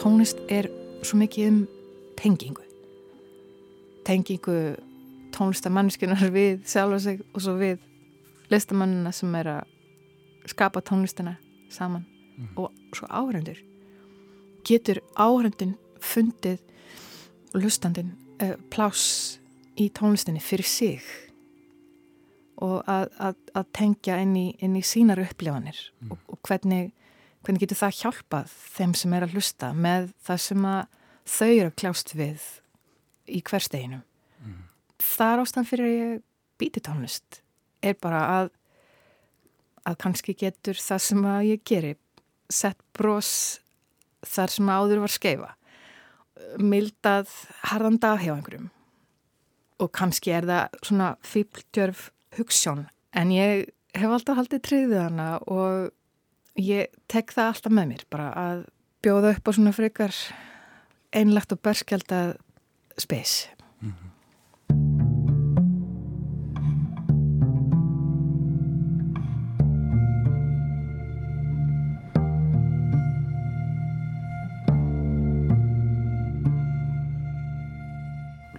Tónlist 0.00 0.40
er 0.48 0.70
svo 1.04 1.20
mikið 1.20 1.52
um 1.52 1.60
tengingu. 2.20 2.62
tengingu 4.04 4.76
tónlistamanniskunar 5.34 6.30
við 6.38 6.64
sjálfa 6.68 6.98
sig 7.00 7.20
og 7.34 7.44
svo 7.44 7.56
við 7.60 7.78
listamannina 8.50 9.12
sem 9.14 9.34
er 9.38 9.52
að 9.58 10.50
skapa 10.50 10.82
tónlistina 10.82 11.36
saman 11.70 12.04
mm. 12.36 12.52
og 12.58 12.96
svo 12.96 13.06
áhrendur 13.08 13.60
getur 14.66 15.00
áhrendin 15.14 15.76
fundið 16.00 16.58
lustandin 17.54 18.14
uh, 18.42 18.56
pláss 18.72 19.38
í 19.80 19.88
tónlistinni 19.94 20.42
fyrir 20.42 20.66
sig 20.68 21.04
og 22.60 22.82
að, 22.90 23.08
að, 23.16 23.36
að 23.56 23.68
tengja 23.76 24.18
inn 24.20 24.34
í, 24.36 24.46
inn 24.60 24.76
í 24.76 24.84
sínar 24.84 25.22
upplifanir 25.22 25.78
mm. 26.00 26.12
og, 26.12 26.24
og 26.34 26.40
hvernig, 26.48 26.90
hvernig 27.44 27.64
getur 27.64 27.80
það 27.84 28.00
hjálpað 28.02 28.56
þeim 28.76 28.96
sem 28.98 29.14
er 29.16 29.26
að 29.26 29.36
hlusta 29.36 29.72
með 29.76 30.10
það 30.26 30.42
sem 30.48 30.66
að 30.68 30.82
þau 31.28 31.50
eru 31.50 31.68
að 31.70 31.76
kljást 31.82 32.14
við 32.16 32.46
í 33.30 33.42
hversteginu. 33.46 34.00
Mm. 34.44 34.64
Það 35.00 35.32
er 35.34 35.44
ástæðan 35.44 35.70
fyrir 35.70 35.88
að 35.88 35.96
ég 35.98 36.18
býti 36.60 36.82
tónlist 36.84 37.40
er 37.80 37.96
bara 38.00 38.24
að 38.38 38.50
að 39.88 39.96
kannski 40.02 40.34
getur 40.36 40.76
það 40.76 41.02
sem 41.06 41.24
að 41.24 41.46
ég 41.48 41.62
geri 41.66 41.94
sett 42.52 42.80
brós 42.96 43.32
þar 44.26 44.52
sem 44.52 44.68
áður 44.68 45.02
var 45.04 45.14
skeifa 45.14 45.50
mildað 46.60 47.32
harðan 47.70 47.98
dag 48.02 48.20
hjá 48.20 48.34
einhverjum 48.34 48.68
og 49.80 49.92
kannski 49.96 50.34
er 50.36 50.48
það 50.48 50.82
svona 50.84 51.08
fýbldjörf 51.24 52.10
hugssjón 52.36 52.84
en 53.16 53.32
ég 53.32 53.70
hef 53.96 54.12
alltaf 54.12 54.38
haldið 54.38 54.64
triðið 54.68 55.02
hana 55.06 55.30
og 55.48 56.60
ég 56.60 56.92
tek 57.10 57.32
það 57.32 57.52
alltaf 57.54 57.76
með 57.78 57.90
mér 57.94 58.06
bara 58.12 58.28
að 58.36 58.62
bjóða 59.04 59.34
upp 59.36 59.48
á 59.48 59.50
svona 59.56 59.74
frekar 59.74 60.16
einlegt 61.12 61.52
og 61.52 61.60
berskjaldað 61.60 62.36
spes 62.98 63.48
mm 63.80 63.92
-hmm. 63.92 64.08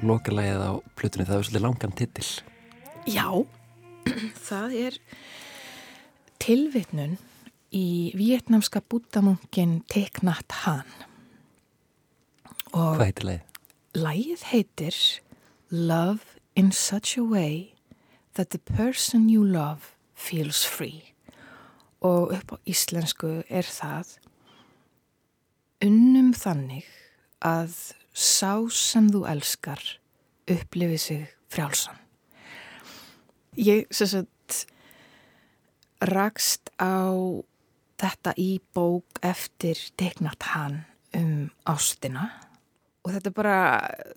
Lokalægið 0.02 0.62
á 0.66 0.72
plutunni 0.96 1.26
það 1.26 1.38
er 1.38 1.44
svolítið 1.44 1.62
langan 1.62 1.92
titill 1.92 2.32
Já, 3.08 3.46
það 4.50 4.74
er 4.74 4.98
tilvitnun 6.42 7.18
í 7.72 8.12
vietnamska 8.18 8.82
bútamunkin 8.82 9.82
Thich 9.88 10.24
Nhat 10.24 10.52
Hanh. 10.52 11.11
Og 12.72 12.96
Hvað 12.96 13.06
heitir 13.06 13.28
leið? 13.28 13.42
Lægið 14.00 14.44
heitir 14.48 14.98
Love 15.72 16.40
in 16.56 16.72
such 16.72 17.18
a 17.18 17.24
way 17.24 17.74
that 18.36 18.50
the 18.50 18.60
person 18.60 19.30
you 19.30 19.44
love 19.44 19.96
feels 20.16 20.66
free. 20.66 21.14
Og 22.02 22.32
upp 22.32 22.56
á 22.56 22.58
íslensku 22.66 23.44
er 23.50 23.68
það 23.68 24.18
unnum 25.84 26.32
þannig 26.34 26.88
að 27.44 27.76
sá 28.14 28.70
sem 28.72 29.10
þú 29.12 29.26
elskar 29.28 29.82
upplifið 30.48 31.02
sig 31.02 31.26
frjálsan. 31.52 31.98
Ég 33.60 33.92
sagt, 33.92 34.66
rakst 36.00 36.72
á 36.80 37.12
þetta 38.00 38.34
í 38.40 38.62
bók 38.74 39.20
eftir 39.22 39.76
Dignat 40.00 40.56
hann 40.56 40.86
um 41.14 41.52
ástina 41.68 42.30
og 43.02 43.14
þetta 43.16 43.34
bara 43.36 43.58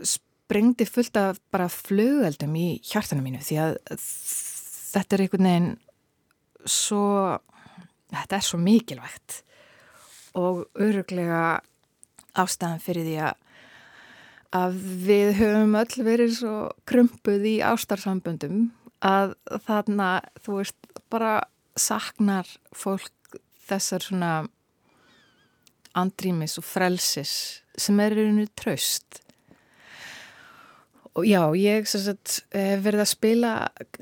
sprengdi 0.04 0.86
fullt 0.88 1.16
af 1.20 1.40
bara 1.54 1.70
flögeldum 1.72 2.54
í 2.58 2.66
hjartanum 2.84 3.24
mínu 3.26 3.40
því 3.44 3.60
að 3.62 3.78
þetta 3.96 5.16
er 5.16 5.24
einhvern 5.24 5.48
veginn 5.48 5.70
svo, 6.64 7.06
þetta 8.12 8.38
er 8.38 8.46
svo 8.46 8.60
mikilvægt. 8.60 9.40
Og 10.34 10.64
öruglega 10.82 11.62
ástæðan 12.34 12.82
fyrir 12.82 13.06
því 13.06 13.18
að 13.28 13.40
að 14.54 14.76
við 15.08 15.32
höfum 15.40 15.74
öll 15.80 16.04
verið 16.06 16.34
svo 16.38 16.56
krumpuð 16.86 17.46
í 17.50 17.54
ástarsamböndum 17.66 18.68
að 19.04 19.34
þarna, 19.66 20.10
þú 20.44 20.60
veist, 20.60 20.76
bara 21.10 21.32
saknar 21.74 22.46
fólk 22.74 23.38
þessar 23.66 24.04
svona 24.04 24.32
andrýmis 25.98 26.58
og 26.60 26.66
frelsis 26.66 27.34
sem 27.76 28.00
er 28.02 28.16
rauninu 28.16 28.46
tröst 28.58 29.20
og 31.14 31.26
já, 31.28 31.40
ég 31.54 31.86
sagt, 31.86 32.40
verði 32.50 33.04
að 33.04 33.12
spila 33.12 33.52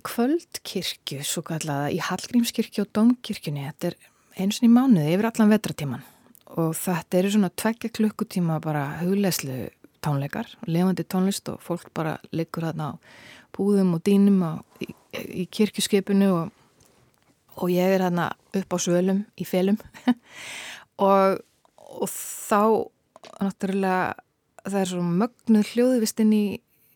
kvöldkirkju 0.09 1.21
svo 1.27 1.43
kallaða 1.45 1.91
í 1.93 1.99
Hallgrímskirkju 2.01 2.87
og 2.87 2.93
Dómkirkjunni. 2.97 3.67
Þetta 3.69 3.91
er 3.91 3.99
eins 4.41 4.63
og 4.63 4.65
í 4.65 4.73
mánuði 4.73 5.13
yfir 5.13 5.29
allan 5.29 5.53
vetratíman 5.53 6.07
og 6.53 6.75
þetta 6.77 7.19
eru 7.19 7.31
svona 7.33 7.53
tvekja 7.57 7.93
klukkutíma 7.97 8.59
bara 8.65 8.87
hugleislu 9.01 9.69
tónleikar, 10.05 10.49
levandi 10.67 11.05
tónlist 11.05 11.49
og 11.53 11.63
fólk 11.65 11.93
bara 11.95 12.17
liggur 12.35 12.67
þarna 12.67 12.93
á 12.93 13.01
búðum 13.57 13.95
og 13.97 14.03
dýnum 14.09 14.41
á, 14.45 14.53
í, 14.83 14.91
í 15.45 15.47
kirkjuskipinu 15.53 16.29
og, 16.33 16.53
og 17.61 17.73
ég 17.73 17.93
er 17.93 18.05
hérna 18.09 18.33
upp 18.57 18.77
á 18.77 18.79
svölum 18.81 19.25
í 19.37 19.49
felum. 19.49 19.79
Og, 21.03 21.41
og 22.01 22.11
þá 22.11 22.63
náttúrulega 23.43 24.15
það 24.63 24.79
er 24.81 24.91
svo 24.93 25.03
mögnuð 25.07 25.73
hljóðvistinn 25.73 26.35
í, 26.37 26.45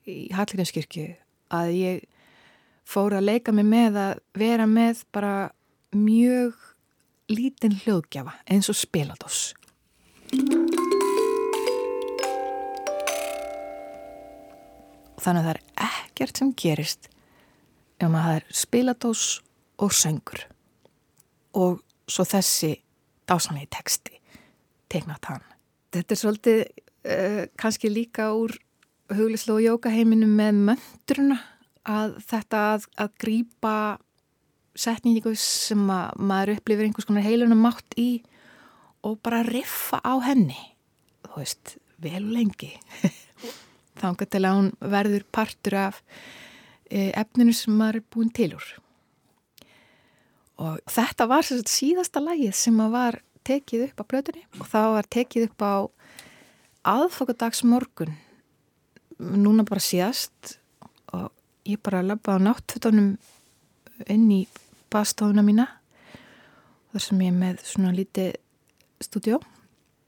í 0.06 0.16
Hallgrímskirkju 0.34 1.08
að 1.56 1.72
ég 1.76 2.06
fór 2.86 3.16
að 3.18 3.28
leika 3.30 3.54
mig 3.54 3.66
með 3.66 4.00
að 4.02 4.14
vera 4.38 4.68
með 4.70 5.02
bara 5.14 5.34
mjög 5.96 6.54
lítinn 7.32 7.74
hljóðgjafa 7.82 8.36
eins 8.46 8.70
og 8.70 8.78
spiladós 8.78 9.50
þannig 15.26 15.42
að 15.42 15.46
það 15.46 15.52
er 15.54 15.62
ekkert 15.88 16.40
sem 16.40 16.52
gerist 16.54 17.08
ef 17.96 18.10
maður 18.10 18.26
það 18.26 18.36
er 18.36 18.60
spiladós 18.60 19.24
og 19.82 19.94
söngur. 19.96 20.44
Og 21.56 21.80
svo 22.08 22.26
þessi 22.28 22.74
dásanlegi 23.28 23.70
teksti 23.72 24.20
tegnat 24.92 25.30
hann. 25.30 25.44
Þetta 25.94 26.14
er 26.14 26.20
svolítið 26.20 26.62
uh, 26.62 27.42
kannski 27.60 27.90
líka 27.92 28.30
úr 28.36 28.54
huglislu 29.12 29.58
og 29.58 29.66
jókaheiminum 29.66 30.32
með 30.38 30.62
möndruna 30.70 31.38
að 31.86 32.16
þetta 32.26 32.62
að, 32.74 32.88
að 32.98 33.12
grýpa 33.22 33.74
setningu 34.76 35.32
sem 35.38 35.84
að 35.90 36.16
maður 36.18 36.56
upplifir 36.56 36.88
einhvers 36.88 37.06
konar 37.08 37.24
heilunum 37.24 37.62
mátt 37.62 37.96
í 38.00 38.10
og 39.06 39.20
bara 39.24 39.44
riffa 39.46 40.02
á 40.02 40.18
henni 40.26 40.58
þú 41.36 41.38
veist, 41.38 41.76
vel 42.02 42.24
lengi 42.32 42.72
þángat 44.00 44.32
til 44.32 44.42
að 44.44 44.58
hún 44.58 44.72
verður 44.80 45.28
partur 45.32 45.78
af 45.86 46.02
e, 46.90 47.12
efninu 47.12 47.54
sem 47.56 47.76
maður 47.76 48.00
er 48.00 48.08
búin 48.12 48.32
til 48.34 48.50
úr. 48.56 48.66
Og 50.56 50.80
þetta 50.88 51.26
var 51.28 51.44
sagt, 51.44 51.68
síðasta 51.68 52.22
lægið 52.24 52.54
sem 52.56 52.78
var 52.92 53.20
tekið 53.46 53.86
upp 53.88 54.02
á 54.02 54.08
blötunni 54.10 54.44
og 54.58 54.68
það 54.70 54.92
var 54.96 55.10
tekið 55.16 55.48
upp 55.48 55.64
á 55.66 55.74
aðfokadagsmorgun 56.96 58.14
núna 59.18 59.64
bara 59.66 59.82
síðast 59.82 60.56
og 61.16 61.30
ég 61.66 61.80
bara 61.82 62.04
löfði 62.04 62.36
á 62.36 62.44
náttfutunum 62.46 63.14
inn 64.12 64.26
í 64.32 64.42
bastóðuna 64.92 65.44
mína 65.46 65.66
þar 66.92 67.04
sem 67.06 67.22
ég 67.26 67.36
með 67.36 67.62
svona 67.66 67.94
lítið 67.96 68.36
stúdjó 69.02 69.40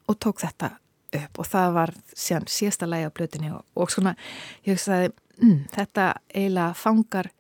og 0.09 0.21
tók 0.21 0.43
þetta 0.43 0.75
upp 1.19 1.41
og 1.41 1.49
það 1.49 1.75
var 1.77 1.95
síðan 2.13 2.49
síðasta 2.53 2.89
lægi 2.89 3.09
á 3.09 3.17
blötinni 3.17 3.51
og, 3.55 3.65
og 3.75 3.91
svona 3.93 4.15
ég 4.67 4.77
hugsaði 4.77 5.11
mm, 5.41 5.59
þetta 5.73 6.07
eiginlega 6.35 6.77
fangar 6.77 7.31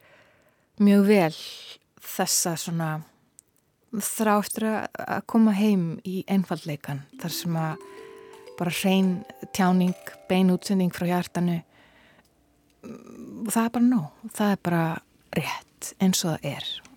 mjög 0.80 1.06
vel 1.08 1.38
þessa 2.08 2.54
svona 2.60 2.90
þrá 3.96 4.34
eftir 4.36 4.66
að 4.68 5.22
koma 5.30 5.54
heim 5.56 5.96
í 6.04 6.20
einfallleikan 6.28 7.04
þar 7.20 7.34
sem 7.34 7.56
að 7.56 7.86
bara 8.58 8.74
hrein 8.74 9.10
tjáning, 9.54 9.94
bein 10.28 10.50
útsending 10.52 10.92
frá 10.94 11.06
hjartanu 11.08 11.60
það 13.48 13.64
er 13.64 13.72
bara 13.78 13.86
nóg, 13.86 14.28
það 14.34 14.52
er 14.52 14.60
bara 14.68 14.84
rétt 15.38 15.94
eins 16.02 16.24
og 16.24 16.36
það 16.36 16.52
er 16.56 16.88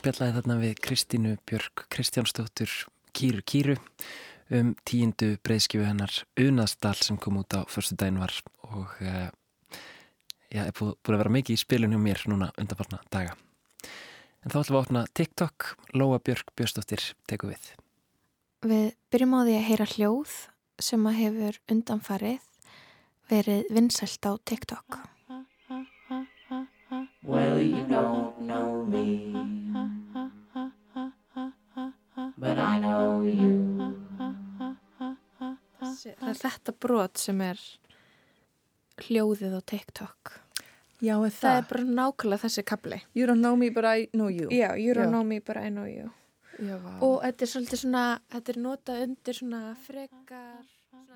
spjallaði 0.00 0.32
þarna 0.38 0.54
við 0.62 0.78
Kristínu 0.80 1.30
Björk 1.48 1.82
Kristjánsdóttur 1.92 2.72
Kýru 3.12 3.42
Kýru 3.44 3.74
um 4.56 4.72
tíundu 4.88 5.34
breyðskifu 5.44 5.84
hennar 5.84 6.14
Unaðsdal 6.40 6.94
sem 6.96 7.18
kom 7.20 7.36
út 7.42 7.52
á 7.52 7.68
förstu 7.68 7.98
dæn 8.00 8.20
var 8.22 8.32
og 8.64 8.94
uh, 9.04 9.28
já, 10.48 10.64
er 10.64 10.72
búið, 10.72 10.94
búið 11.04 11.16
að 11.18 11.20
vera 11.20 11.34
mikið 11.36 11.58
í 11.58 11.60
spilun 11.60 11.92
hjá 11.92 12.00
mér 12.00 12.24
núna 12.32 12.48
undanfarna 12.56 13.02
daga. 13.12 13.36
En 14.40 14.48
þá 14.48 14.58
ætlum 14.62 14.72
við 14.72 14.80
að 14.80 14.86
opna 14.86 15.04
TikTok, 15.20 15.68
Lóa 15.92 16.20
Björk 16.24 16.54
Björnsdóttir 16.56 17.04
teku 17.28 17.52
við. 17.52 17.70
Við 18.64 18.90
byrjum 19.12 19.36
á 19.36 19.40
því 19.44 19.56
að 19.58 19.66
heyra 19.68 19.90
hljóð 19.94 20.36
sem 20.80 21.08
að 21.12 21.18
hefur 21.20 21.62
undanfarið 21.76 22.50
verið 23.28 23.68
vinsælt 23.68 24.24
á 24.24 24.32
TikTok. 24.48 25.02
Well, 27.22 27.60
you 27.60 27.84
don't 27.86 28.40
know 28.40 28.82
me 28.88 29.59
I 32.60 32.78
know 32.80 33.22
you 33.24 33.70
Það 36.00 36.28
er 36.30 36.38
þetta 36.38 36.72
brot 36.80 37.20
sem 37.20 37.40
er 37.44 37.58
hljóðið 39.04 39.56
á 39.56 39.60
TikTok. 39.72 40.32
Já, 41.00 41.14
er 41.24 41.32
Það 41.32 41.40
það. 41.40 41.56
er 41.56 41.66
bara 41.70 41.84
nákvæmlega 41.98 42.42
þessi 42.44 42.64
kapli. 42.68 42.98
You 43.16 43.26
don't 43.28 43.40
know 43.40 43.56
me 43.56 43.70
but 43.72 43.84
I 43.88 44.08
know 44.12 44.28
you. 44.28 44.48
Já, 44.52 44.76
you 44.76 44.94
don't 44.94 45.08
Já. 45.08 45.12
know 45.12 45.24
me 45.24 45.38
but 45.40 45.56
I 45.56 45.68
know 45.68 45.86
you. 45.88 46.10
Já. 46.60 46.76
Og 47.00 47.22
þetta 47.24 47.46
er 47.46 47.50
svolítið 47.54 47.80
svona, 47.82 48.04
þetta 48.34 48.52
er 48.52 48.60
notað 48.66 49.02
undir 49.06 49.38
svona 49.40 49.62
frekar... 49.86 50.60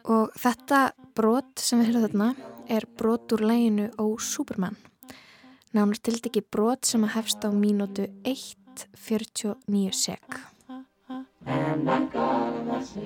Og 0.05 0.33
þetta 0.37 0.81
brot 1.17 1.61
sem 1.65 1.81
við 1.81 1.95
höfum 1.95 2.03
þarna 2.09 2.29
er 2.77 2.85
brot 2.99 3.33
úr 3.33 3.45
læginu 3.45 3.87
Ó 3.97 4.17
Superman. 4.21 4.77
Nánar 5.73 6.01
tildegi 6.01 6.43
brot 6.45 6.85
sem 6.89 7.05
að 7.05 7.15
hefst 7.17 7.45
á 7.45 7.49
mínútu 7.53 8.09
1.49 8.25 9.93
sek. 9.97 10.54
Þetta 12.85 13.01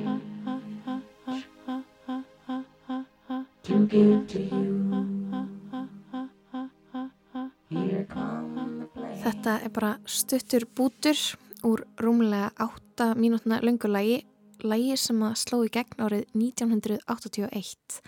er 9.62 9.70
bara 9.70 10.02
stuttur 10.02 10.66
bútur 10.66 11.14
úr 11.62 11.86
rúmlega 12.02 12.50
8 12.58 13.14
mínútna 13.14 13.62
löngulægi, 13.62 14.26
lægi 14.66 14.98
sem 14.98 15.22
að 15.22 15.38
sló 15.44 15.62
í 15.62 15.70
gegn 15.70 15.94
árið 16.02 16.26
1981. 16.34 18.02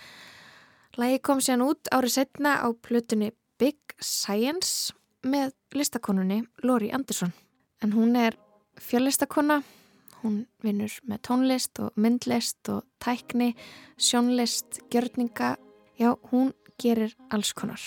Lægi 0.98 1.22
kom 1.22 1.38
síðan 1.38 1.70
út 1.70 1.86
árið 1.94 2.18
setna 2.18 2.66
á 2.66 2.74
plötunni 2.74 3.30
Big 3.62 3.78
Science 4.02 4.90
með 5.22 5.54
listakonunni 5.78 6.50
Lori 6.66 6.90
Anderson. 6.90 7.30
En 7.78 7.94
hún 7.94 8.18
er 8.18 8.34
fjöllistakona, 8.80 9.60
hún 10.22 10.44
vinnur 10.64 10.92
með 11.08 11.22
tónlist 11.28 11.80
og 11.82 11.96
myndlist 12.00 12.68
og 12.72 12.84
tækni, 13.02 13.54
sjónlist, 13.98 14.80
gjörninga, 14.92 15.56
já, 16.00 16.14
hún 16.30 16.52
gerir 16.80 17.16
alls 17.30 17.52
konar. 17.52 17.80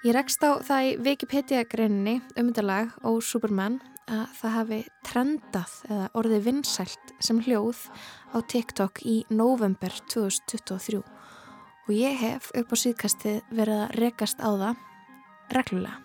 Ég 0.00 0.14
rekst 0.16 0.42
á 0.42 0.56
það 0.64 0.86
í 0.86 0.92
Wikipedia-greininni 1.04 2.20
um 2.40 2.48
þetta 2.48 2.62
lag 2.64 2.94
og 3.04 3.20
Superman 3.22 3.76
að 4.10 4.26
það 4.40 4.54
hafi 4.56 4.80
trendað 5.06 5.74
eða 5.88 6.10
orðið 6.18 6.44
vinsælt 6.48 7.12
sem 7.22 7.40
hljóð 7.46 7.86
á 8.34 8.38
TikTok 8.50 9.02
í 9.06 9.16
november 9.30 9.94
2023 10.10 11.00
og 11.00 11.90
ég 11.94 12.20
hef 12.20 12.50
upp 12.54 12.74
á 12.74 12.76
síðkastið 12.82 13.40
verið 13.50 13.82
að 13.86 13.98
rekast 14.02 14.42
á 14.42 14.50
það 14.50 14.86
reglulega. 15.56 15.98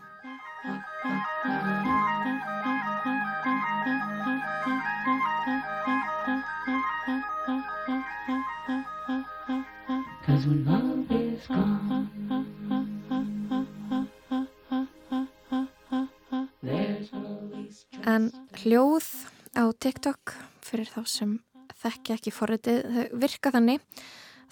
Cause 10.25 10.47
when 10.47 10.65
love 10.65 11.11
is 11.11 11.45
gone, 11.47 11.74
En 18.05 18.29
hljóð 18.61 19.07
á 19.57 19.65
TikTok 19.81 20.35
fyrir 20.61 20.89
þá 20.93 21.01
sem 21.09 21.31
þekki 21.81 22.13
ekki 22.13 22.33
forritið, 22.33 22.83
þau 22.85 23.21
virka 23.23 23.51
þannig. 23.55 23.81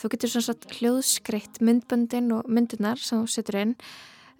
Þú 0.01 0.09
getur 0.09 0.31
sem 0.33 0.43
sagt 0.47 0.65
hljóðskreitt 0.79 1.59
myndböndin 1.61 2.31
og 2.33 2.49
myndirnar 2.49 2.97
sem 2.97 3.21
þú 3.21 3.29
setur 3.29 3.59
inn 3.61 3.75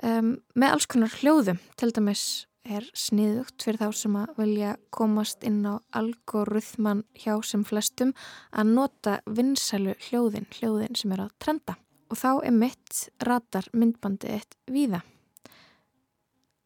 um, 0.02 0.34
með 0.58 0.74
alls 0.74 0.90
konar 0.90 1.14
hljóðum. 1.22 1.62
Til 1.78 1.92
dæmis 1.94 2.26
er 2.66 2.90
sniðugt 2.98 3.62
fyrir 3.62 3.82
þá 3.84 4.02
sem 4.02 4.18
að 4.18 4.36
vilja 4.40 4.74
komast 4.96 5.46
inn 5.46 5.62
á 5.62 5.78
algoritman 5.94 7.06
hjá 7.14 7.36
sem 7.46 7.62
flestum 7.68 8.16
að 8.50 8.76
nota 8.80 9.18
vinsælu 9.30 9.94
hljóðin, 10.08 10.50
hljóðin 10.58 10.98
sem 10.98 11.14
er 11.14 11.28
að 11.28 11.36
trenda. 11.44 11.78
Og 12.10 12.18
þá 12.18 12.30
er 12.48 12.56
mitt 12.56 13.08
ratar 13.22 13.70
myndbandi 13.78 14.34
eitt 14.40 14.58
víða. 14.66 15.04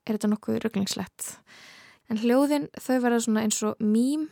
Er 0.08 0.16
þetta 0.16 0.32
nokkuð 0.32 0.62
rugglingslegt? 0.64 1.34
En 2.08 2.22
hljóðin 2.22 2.70
þau 2.80 2.98
verða 3.04 3.20
svona 3.24 3.44
eins 3.44 3.60
og 3.68 3.82
mím 3.84 4.28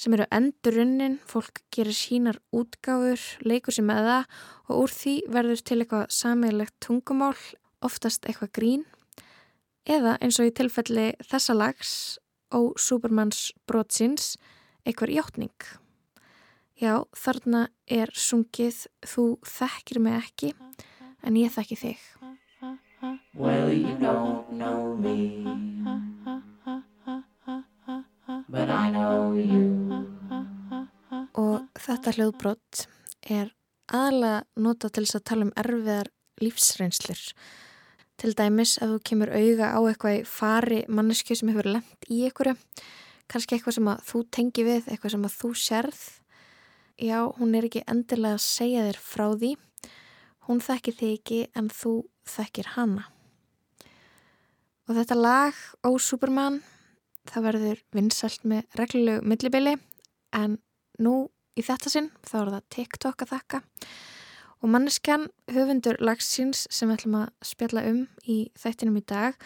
sem 0.00 0.14
eru 0.16 0.24
endurunnin, 0.32 1.18
fólk 1.28 1.60
gerir 1.74 1.96
sínar 1.96 2.38
útgáfur, 2.56 3.20
leikur 3.44 3.74
sér 3.76 3.84
með 3.88 4.06
það 4.08 4.38
og 4.68 4.78
úr 4.84 4.94
því 4.94 5.14
verður 5.28 5.60
til 5.64 5.78
eitthvað 5.82 6.14
sammeilegt 6.16 6.76
tungumál, 6.80 7.36
oftast 7.84 8.24
eitthvað 8.28 8.54
grín 8.56 8.86
eða 9.88 10.16
eins 10.20 10.38
og 10.40 10.48
í 10.48 10.54
tilfelli 10.56 11.10
þessa 11.28 11.56
lags 11.56 11.92
og 12.56 12.80
Supermans 12.80 13.50
brotsins 13.68 14.34
eitthvað 14.84 15.14
hjáttning. 15.16 15.68
Já, 16.80 17.04
þarna 17.12 17.66
er 17.84 18.08
sungið 18.16 18.86
þú 19.04 19.24
þekkir 19.44 20.00
mig 20.00 20.16
ekki 20.16 20.54
en 21.20 21.36
ég 21.36 21.52
þekki 21.52 21.76
þig. 21.76 22.06
Well, 23.34 23.72
you 23.72 23.96
don't 24.00 24.50
know 24.52 24.96
me, 24.96 25.44
Og 31.38 31.66
þetta 31.78 32.12
hljóðbrott 32.16 32.80
er 33.22 33.52
aðalega 33.86 34.40
nota 34.58 34.88
til 34.90 35.04
þess 35.04 35.18
að 35.20 35.26
tala 35.30 35.46
um 35.46 35.52
erfiðar 35.60 36.10
lífsreynslur. 36.42 37.20
Til 38.18 38.32
dæmis 38.34 38.72
ef 38.82 38.90
þú 38.90 38.96
kemur 39.06 39.30
auga 39.30 39.68
á 39.70 39.78
eitthvað 39.84 40.16
í 40.16 40.24
fari 40.26 40.80
mannesku 40.90 41.36
sem 41.38 41.52
hefur 41.52 41.68
lent 41.76 42.08
í 42.10 42.24
einhverju, 42.26 42.56
kannski 43.30 43.54
eitthvað 43.54 43.76
sem 43.78 43.92
að 43.92 44.02
þú 44.10 44.24
tengi 44.34 44.66
við, 44.66 44.82
eitthvað 44.90 45.14
sem 45.14 45.28
að 45.30 45.36
þú 45.36 45.52
sérð. 45.66 46.02
Já, 47.00 47.18
hún 47.38 47.54
er 47.54 47.70
ekki 47.70 47.86
endilega 47.86 48.34
að 48.40 48.44
segja 48.48 48.82
þér 48.88 49.00
frá 49.04 49.26
því. 49.30 49.52
Hún 50.50 50.58
þekkir 50.66 50.98
þig 50.98 51.14
ekki 51.20 51.40
en 51.54 51.70
þú 51.70 51.94
þekkir 52.34 52.74
hana. 52.74 53.06
Og 54.90 54.98
þetta 54.98 55.14
lag, 55.22 55.54
Ó 55.86 55.94
Superman, 56.02 56.58
það 57.30 57.46
verður 57.48 57.82
vinsælt 57.96 58.46
með 58.48 58.78
reglulegu 58.80 59.26
millibili 59.26 59.74
en 60.36 60.58
nú 61.00 61.14
í 61.58 61.64
þetta 61.64 61.92
sinn 61.92 62.08
þá 62.26 62.36
er 62.42 62.54
það 62.54 62.70
TikTok 62.76 63.24
að 63.24 63.34
þakka. 63.34 63.60
Og 64.60 64.72
manneskjan 64.74 65.28
höfundur 65.48 65.96
lagsins 66.04 66.66
sem 66.68 66.90
við 66.90 66.98
ætlum 66.98 67.20
að 67.22 67.28
spjalla 67.48 67.84
um 67.88 68.00
í 68.28 68.40
þættinum 68.60 68.98
í 69.00 69.04
dag 69.08 69.38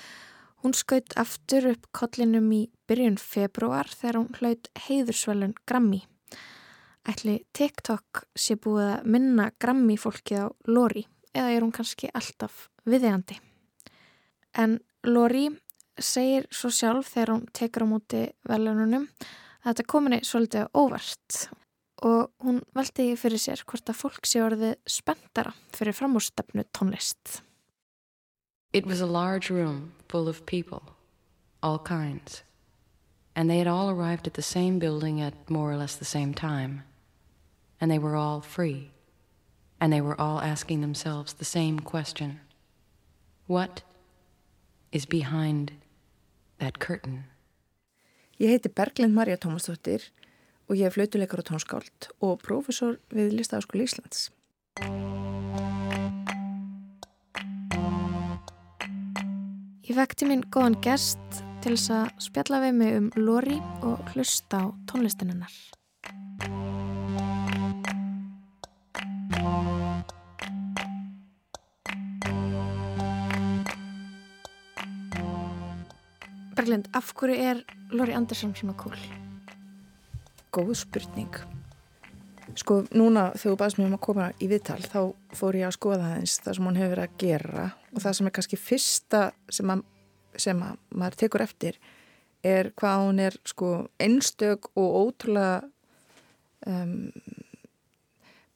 hún 0.65 0.75
skaut 0.75 1.13
aftur 1.21 1.69
upp 1.75 1.91
kollinum 1.93 2.49
í 2.57 2.63
byrjun 2.89 3.19
februar 3.21 3.91
þegar 3.93 4.19
hún 4.21 4.39
hlaut 4.41 4.71
heiðursvelun 4.87 5.53
Grammy. 5.69 6.01
Ætli 7.05 7.43
TikTok 7.53 8.25
sé 8.33 8.57
búið 8.57 8.95
að 8.95 9.11
minna 9.13 9.51
Grammy 9.61 9.99
fólkið 10.01 10.47
á 10.49 10.49
Lori 10.73 11.05
eða 11.35 11.51
er 11.53 11.67
hún 11.67 11.75
kannski 11.75 12.09
alltaf 12.17 12.71
viðeigandi? 12.89 13.37
En 14.57 14.79
Lori 15.05 15.51
segir 16.01 16.47
svo 16.51 16.71
sjálf 16.73 17.13
þegar 17.15 17.33
hún 17.35 17.45
tekur 17.55 17.85
á 17.85 17.89
móti 17.89 18.23
velununum 18.49 19.09
að 19.65 19.71
þetta 19.71 19.87
kominni 19.89 20.21
svolítið 20.27 20.69
óvart. 20.77 21.39
Og 22.05 22.31
hún 22.45 22.61
veldi 22.77 23.15
fyrir 23.17 23.41
sér 23.41 23.63
hvort 23.65 23.89
að 23.89 24.01
fólk 24.01 24.27
sé 24.29 24.43
orðið 24.45 24.75
spenntara 24.91 25.55
fyrir 25.73 25.97
framúrstefnu 25.97 26.67
tónlist. 26.75 27.41
It 28.75 28.87
was 28.87 29.01
a 29.01 29.07
large 29.07 29.51
room 29.51 29.93
full 30.09 30.29
of 30.29 30.45
people, 30.47 30.83
all 31.63 31.79
kinds, 31.79 32.43
and 33.37 33.49
they 33.49 33.59
had 33.59 33.69
all 33.69 33.89
arrived 33.89 34.27
at 34.27 34.35
the 34.35 34.43
same 34.43 34.81
building 34.81 35.21
at 35.21 35.49
more 35.49 35.71
or 35.71 35.77
less 35.77 35.95
the 35.95 36.05
same 36.05 36.35
time, 36.35 36.83
and 37.81 37.89
they 37.89 38.01
were 38.01 38.17
all 38.17 38.41
free, 38.41 38.91
and 39.81 39.93
they 39.93 40.01
were 40.01 40.21
all 40.21 40.41
asking 40.41 40.81
themselves 40.81 41.35
the 41.35 41.45
same 41.45 41.79
question. 41.79 42.41
What 43.47 43.83
is 44.91 45.07
behind 45.07 45.73
that 46.59 46.79
curtain? 46.79 47.25
Ég 48.39 48.51
heiti 48.51 48.69
Berglind 48.69 49.15
Marja 49.15 49.39
Tómasdóttir 49.39 50.09
og 50.69 50.79
ég 50.79 50.89
er 50.89 50.95
flautuleikar 50.95 51.43
og 51.43 51.49
tónskáld 51.51 52.09
og 52.25 52.41
prófessor 52.43 52.99
við 53.15 53.37
Listafaskóli 53.39 53.87
Íslands. 53.87 54.31
Ég 59.85 59.99
vekti 59.99 60.27
minn 60.27 60.43
góðan 60.51 60.81
gest 60.83 61.43
til 61.63 61.77
þess 61.77 61.93
að 61.95 62.25
spjalla 62.27 62.63
við 62.65 62.79
mig 62.81 62.97
um 62.99 63.11
Lori 63.21 63.61
og 63.85 64.15
hlusta 64.15 64.65
á 64.65 64.73
tónlistinennar. 64.91 65.53
Berglind, 76.65 76.87
af 76.95 77.13
hverju 77.13 77.35
er 77.37 77.59
Lori 77.93 78.15
Andersson 78.17 78.55
svona 78.57 78.73
cool? 78.81 78.97
Góð 80.53 80.71
spurning. 80.81 81.35
Sko 82.57 82.79
núna 82.97 83.27
þegar 83.35 83.43
þú 83.43 83.59
baðist 83.61 83.81
mér 83.81 83.91
um 83.91 83.97
að 83.99 84.03
koma 84.07 84.29
í 84.41 84.49
viðtal 84.49 84.79
þá 84.81 85.01
fór 85.37 85.59
ég 85.59 85.69
að 85.69 85.77
skoða 85.77 86.09
aðeins 86.09 86.39
það 86.41 86.57
sem 86.57 86.71
hún 86.71 86.81
hefur 86.81 86.95
verið 86.95 87.05
að 87.05 87.21
gera 87.21 87.67
og 87.93 88.01
það 88.01 88.17
sem 88.17 88.31
er 88.31 88.37
kannski 88.39 88.61
fyrsta 88.63 89.23
sem 89.59 89.75
að, 89.75 89.85
sem 90.47 90.65
að 90.65 90.81
maður 91.03 91.21
tekur 91.25 91.45
eftir 91.45 91.81
er 92.55 92.73
hvað 92.81 93.05
hún 93.11 93.23
er 93.27 93.39
sko 93.53 93.71
einstök 94.01 94.73
og 94.73 94.99
ótrúlega 95.03 95.63
um, 96.65 96.99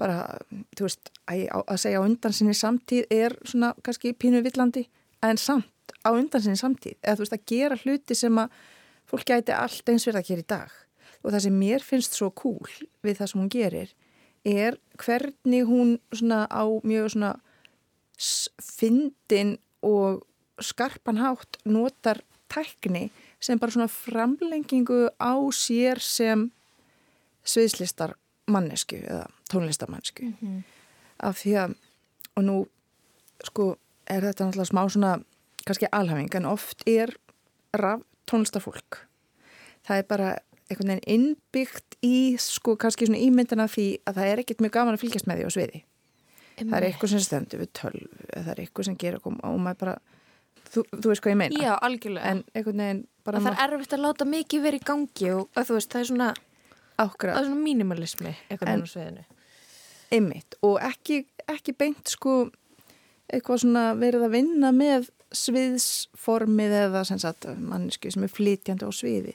bara, 0.00 0.38
þú 0.78 0.88
veist, 0.88 1.12
að, 1.28 1.48
að 1.60 1.82
segja 1.84 2.00
á 2.00 2.06
undan 2.08 2.40
sinni 2.40 2.56
samtíð 2.56 3.10
er 3.12 3.36
svona 3.44 3.74
kannski 3.82 4.16
pínu 4.16 4.40
villandi 4.46 4.88
en 5.20 5.36
samt 5.36 5.68
á 6.04 6.08
undan 6.12 6.42
sinni 6.42 6.60
samtíð 6.60 6.96
eða 7.02 7.16
þú 7.16 7.24
veist 7.24 7.36
að 7.36 7.46
gera 7.52 7.80
hluti 7.82 8.16
sem 8.18 8.38
að 8.42 8.60
fólk 9.08 9.24
gæti 9.30 9.54
allt 9.56 9.88
eins 9.88 10.06
verið 10.08 10.20
að 10.20 10.28
gera 10.28 10.44
í 10.44 10.50
dag 10.54 10.76
og 11.22 11.32
það 11.32 11.44
sem 11.46 11.58
mér 11.58 11.84
finnst 11.84 12.18
svo 12.18 12.30
cool 12.30 12.70
við 13.04 13.18
það 13.20 13.30
sem 13.30 13.40
hún 13.40 13.52
gerir 13.52 13.94
er 14.48 14.78
hvernig 15.02 15.66
hún 15.68 15.96
svona 16.12 16.44
á 16.48 16.64
mjög 16.84 17.12
svona 17.14 17.32
fyndin 18.62 19.56
og 19.82 20.24
skarpan 20.62 21.20
hátt 21.22 21.58
notar 21.64 22.22
tækni 22.50 23.08
sem 23.40 23.58
bara 23.58 23.74
svona 23.74 23.90
framlengingu 23.90 25.08
á 25.20 25.34
sér 25.54 26.00
sem 26.02 26.48
sviðslistar 27.44 28.16
mannesku 28.48 28.96
eða 28.96 29.26
tónlistamannsku 29.50 30.24
mm 30.24 30.34
-hmm. 30.40 30.62
af 31.18 31.36
því 31.44 31.52
að 31.64 31.74
og 32.36 32.44
nú 32.44 32.56
sko 33.44 33.76
er 34.06 34.22
þetta 34.22 34.44
náttúrulega 34.44 34.70
smá 34.70 34.82
svona 34.88 35.12
kannski 35.68 35.90
alhafing 35.92 36.34
en 36.38 36.48
oft 36.50 36.84
er 36.88 37.12
raf 37.76 38.02
tónlistafólk 38.30 39.02
það 39.88 40.02
er 40.02 40.06
bara 40.10 40.30
einhvern 40.68 40.90
veginn 40.92 41.06
innbyggt 41.14 41.96
í 42.04 42.36
sko 42.42 42.74
kannski 42.80 43.06
svona 43.08 43.20
ímyndina 43.24 43.68
því 43.72 43.86
að 44.08 44.18
það 44.20 44.32
er 44.32 44.42
ekkert 44.44 44.64
mjög 44.64 44.74
gaman 44.76 44.98
að 44.98 45.04
fylgjast 45.04 45.28
með 45.30 45.40
því 45.42 45.48
á 45.48 45.50
sviði 45.56 45.80
Einmitt. 46.58 46.72
það 46.72 46.78
er 46.82 46.86
eitthvað 46.90 47.12
sem 47.14 47.22
stendur 47.24 47.60
við 47.62 47.70
tölv 47.78 48.22
það 48.34 48.50
er 48.54 48.60
eitthvað 48.64 48.88
sem 48.90 48.96
gerir 49.00 49.20
og 49.24 49.58
maður 49.62 49.80
bara 49.84 49.94
þú, 50.68 50.82
þú 50.90 51.06
veist 51.12 51.22
hvað 51.24 51.32
ég 51.32 51.38
meina 51.40 51.62
Já, 51.64 51.72
algjörlega. 51.86 52.32
en 52.34 52.42
einhvern 52.52 52.82
veginn 52.84 53.02
bara 53.24 53.40
það 53.44 53.62
er 53.64 53.74
erfitt 53.78 53.94
að 53.96 54.02
láta 54.04 54.26
mikið 54.28 54.64
verið 54.66 54.82
í 54.82 54.88
gangi 54.90 55.30
og 55.38 55.48
að 55.54 55.68
þú 55.70 55.76
veist, 55.78 55.90
það 55.94 56.00
er 56.04 56.08
svona, 56.10 56.28
það 56.98 57.12
ákveða 57.12 57.36
er 57.38 57.48
svona 57.48 57.64
mínimalismi 57.68 58.32
eitthvað 58.50 58.72
En- 58.74 58.82
á 58.84 58.86
sviðinu. 58.92 59.24
einmitt 60.18 60.58
og 60.66 60.76
ekki, 60.90 61.20
ekki 61.48 61.74
beint 61.78 62.12
sko 62.12 62.34
eitthvað 63.32 63.62
svona 63.64 63.86
verið 64.00 64.26
að 64.28 64.34
vinna 64.36 64.72
með 64.72 65.08
sviðsformið 65.34 66.76
eða 66.84 67.02
manneski 67.58 68.12
sem 68.12 68.24
er 68.24 68.32
flytjandi 68.32 68.88
á 68.88 68.92
sviði. 68.94 69.34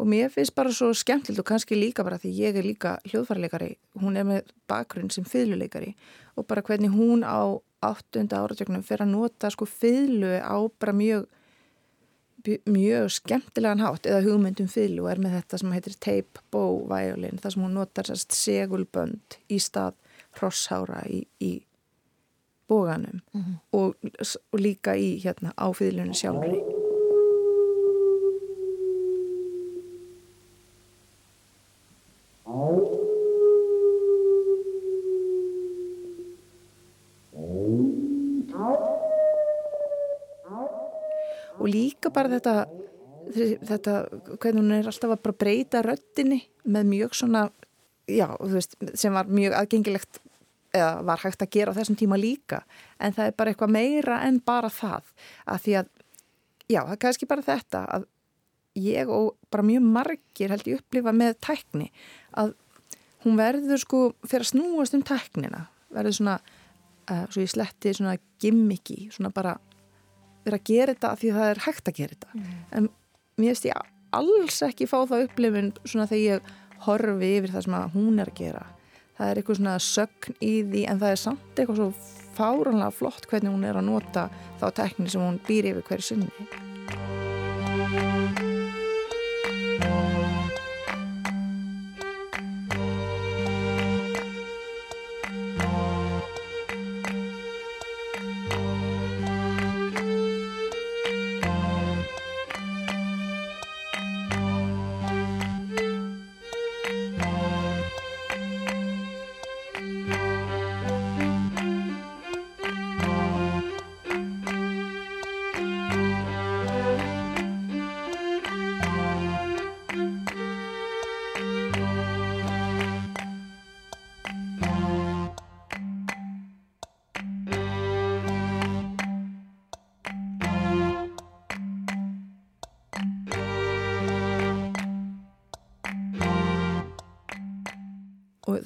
Og 0.00 0.08
mér 0.08 0.32
finnst 0.32 0.54
bara 0.56 0.72
svo 0.74 0.90
skemmtilegt 0.96 1.42
og 1.42 1.46
kannski 1.46 1.76
líka 1.78 2.04
bara 2.04 2.18
því 2.18 2.32
ég 2.34 2.56
er 2.58 2.66
líka 2.66 2.96
hljóðfærleikari 3.06 3.76
hún 4.02 4.16
er 4.18 4.26
með 4.26 4.50
bakgrunn 4.70 5.12
sem 5.12 5.24
fiðluleikari 5.28 5.92
og 6.36 6.48
bara 6.48 6.64
hvernig 6.64 6.90
hún 6.90 7.22
á 7.22 7.60
áttunda 7.82 8.40
áratöknum 8.42 8.82
fyrir 8.86 9.04
að 9.06 9.12
nota 9.12 9.50
sko 9.52 9.68
fiðlu 9.68 10.38
á 10.42 10.56
bara 10.80 10.94
mjög 10.96 11.28
mjög 12.66 13.10
skemmtilegan 13.14 13.82
hátt 13.82 14.06
eða 14.10 14.24
hugmyndum 14.24 14.70
fiðlu 14.70 15.04
og 15.04 15.12
er 15.12 15.20
með 15.22 15.36
þetta 15.38 15.60
sem 15.60 15.74
heitir 15.76 15.98
tape 16.02 16.42
bow 16.50 16.80
violin 16.90 17.38
þar 17.42 17.54
sem 17.54 17.66
hún 17.66 17.76
notar 17.78 18.10
segulbönd 18.18 19.38
í 19.52 19.60
stað 19.62 19.94
hrosshára 20.38 21.04
í, 21.06 21.22
í 21.38 21.52
bóganum 22.68 23.20
og, 23.72 23.94
og 24.52 24.60
líka 24.60 24.96
í 24.96 25.16
hérna 25.22 25.52
á 25.56 25.66
fiðlunni 25.74 26.16
sjálfri 26.16 26.60
og 41.62 41.68
líka 41.70 42.10
bara 42.10 42.32
þetta 42.32 42.54
þetta, 43.32 43.94
hvernig 44.40 44.60
hún 44.60 44.74
er 44.76 44.88
alltaf 44.90 45.14
að 45.14 45.36
breyta 45.38 45.82
röttinni 45.84 46.42
með 46.64 46.88
mjög 46.90 47.14
svona 47.16 47.44
já, 48.10 48.26
þú 48.34 48.52
veist, 48.56 48.76
sem 48.98 49.14
var 49.14 49.30
mjög 49.30 49.56
aðgengilegt 49.60 50.20
eða 50.72 51.02
var 51.06 51.20
hægt 51.22 51.44
að 51.44 51.52
gera 51.52 51.74
á 51.74 51.76
þessum 51.76 51.98
tíma 52.00 52.18
líka. 52.20 52.62
En 53.00 53.14
það 53.16 53.28
er 53.28 53.36
bara 53.38 53.52
eitthvað 53.52 53.74
meira 53.74 54.20
en 54.26 54.40
bara 54.44 54.70
það. 54.72 55.12
Að 55.46 55.62
því 55.66 55.76
að, 55.80 55.92
já, 56.66 56.80
það 56.80 56.94
er 56.94 57.02
kannski 57.04 57.28
bara 57.30 57.46
þetta 57.46 57.84
að 57.98 58.08
ég 58.80 59.12
og 59.12 59.34
bara 59.52 59.66
mjög 59.68 59.88
margir 59.98 60.54
held 60.54 60.68
ég 60.70 60.80
upplifa 60.80 61.12
með 61.12 61.34
tækni 61.44 61.90
að 62.40 62.54
hún 63.26 63.36
verður 63.36 63.82
sko 63.82 64.00
fyrir 64.24 64.46
að 64.46 64.52
snúast 64.54 64.96
um 64.96 65.04
tæknina. 65.06 65.66
Verður 65.92 66.16
svona, 66.18 66.38
uh, 67.12 67.26
svo 67.28 67.44
ég 67.44 67.52
sletti 67.52 67.92
svona 67.98 68.16
gimmiki, 68.42 69.10
svona 69.12 69.32
bara 69.34 69.58
vera 70.42 70.58
að 70.58 70.68
gera 70.72 70.94
þetta 70.96 71.12
af 71.12 71.20
því 71.20 71.30
að 71.30 71.40
það 71.40 71.50
er 71.50 71.64
hægt 71.66 71.88
að 71.88 71.98
gera 72.00 72.16
þetta. 72.16 72.44
En 72.72 72.88
mér 73.38 73.52
finnst 73.52 73.68
ég 73.68 73.90
alls 74.12 74.62
ekki 74.66 74.88
fá 74.88 74.98
það 75.08 75.26
upplifun 75.28 75.72
svona 75.84 76.08
þegar 76.10 76.24
ég 76.24 76.54
horfi 76.86 77.28
yfir 77.38 77.52
það 77.52 77.66
sem 77.66 77.76
að 77.78 77.92
hún 77.94 78.18
er 78.20 78.32
að 78.32 78.40
gera 78.40 78.64
það 79.22 79.30
er 79.30 79.40
eitthvað 79.40 79.60
svona 79.60 79.78
sögn 79.86 80.36
í 80.42 80.52
því 80.72 80.84
en 80.90 81.02
það 81.02 81.14
er 81.14 81.22
samt 81.22 81.62
eitthvað 81.62 81.80
svo 81.80 81.90
fáranlega 82.32 82.96
flott 82.96 83.28
hvernig 83.30 83.54
hún 83.54 83.68
er 83.68 83.78
að 83.78 83.88
nota 83.92 84.28
þá 84.60 84.66
tekni 84.82 85.12
sem 85.12 85.22
hún 85.22 85.40
býr 85.46 85.72
yfir 85.72 85.88
hverju 85.90 86.08
sinni 86.10 87.21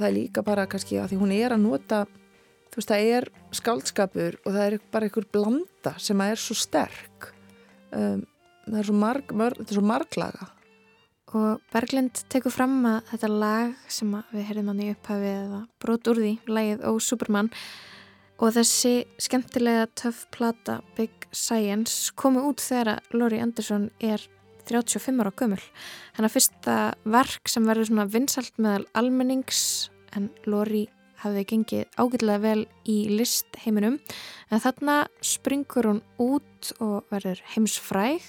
það 0.07 0.13
er 0.13 0.19
líka 0.21 0.47
bara 0.47 0.69
kannski 0.71 1.01
að 1.03 1.13
því 1.13 1.21
hún 1.21 1.35
er 1.37 1.57
að 1.57 1.65
nota 1.67 2.05
þú 2.71 2.81
veist, 2.81 2.91
það 2.93 3.13
er 3.19 3.29
skáldskapur 3.59 4.41
og 4.45 4.51
það 4.53 4.65
er 4.67 4.79
bara 4.95 5.09
einhver 5.09 5.29
blanda 5.35 5.97
sem 6.03 6.21
að 6.23 6.35
er 6.35 6.43
svo 6.43 6.59
sterk 6.59 7.31
um, 7.91 8.23
það 8.67 8.79
er 8.83 8.91
svo 8.91 9.01
marg, 9.01 9.35
mörg, 9.35 9.65
er 9.67 9.79
svo 9.79 9.87
marglaga 9.87 10.53
Og 11.35 11.59
Berglind 11.73 12.21
tekur 12.31 12.53
fram 12.55 12.85
að 12.87 13.09
þetta 13.11 13.29
lag 13.33 13.73
sem 13.91 14.13
að 14.15 14.29
við 14.31 14.45
heyrðum 14.47 14.69
hann 14.71 14.83
í 14.85 14.93
upphafið 14.93 15.33
eða 15.33 15.59
brot 15.83 16.11
úr 16.13 16.21
því, 16.23 16.31
lagið 16.47 16.85
Ó 16.87 16.91
Superman 17.03 17.51
og 18.37 18.53
þessi 18.55 18.93
skemmtilega 19.19 19.89
töff 19.99 20.23
plata 20.31 20.79
Big 20.95 21.27
Science 21.35 22.15
komu 22.15 22.45
út 22.47 22.63
þegar 22.63 22.93
að 22.95 23.19
Lori 23.19 23.41
Anderson 23.43 23.89
er 23.99 24.23
35 24.71 25.23
ára 25.23 25.35
gömul. 25.35 25.61
Hennar 26.17 26.33
fyrsta 26.33 26.77
verk 27.03 27.51
sem 27.51 27.67
verður 27.67 27.91
svona 27.91 28.07
vinsalt 28.11 28.55
meðal 28.63 28.87
almennings 28.99 29.91
en 30.17 30.31
Lori 30.49 30.87
hafði 31.23 31.45
gengið 31.53 32.01
ágætlega 32.01 32.43
vel 32.43 32.63
í 32.89 32.97
list 33.13 33.57
heiminum 33.63 33.99
en 34.51 34.63
þarna 34.63 34.99
springur 35.25 35.89
hún 35.91 36.03
út 36.21 36.73
og 36.81 37.09
verður 37.13 37.41
heimsfræg. 37.55 38.25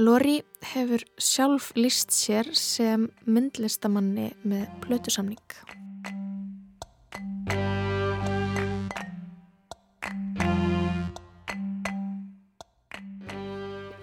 Lori 0.00 0.38
hefur 0.72 1.02
sjálf 1.20 1.72
líst 1.76 2.14
sér 2.14 2.54
sem 2.56 3.10
myndlistamanni 3.26 4.30
með 4.46 4.70
plötusamning. 4.84 5.60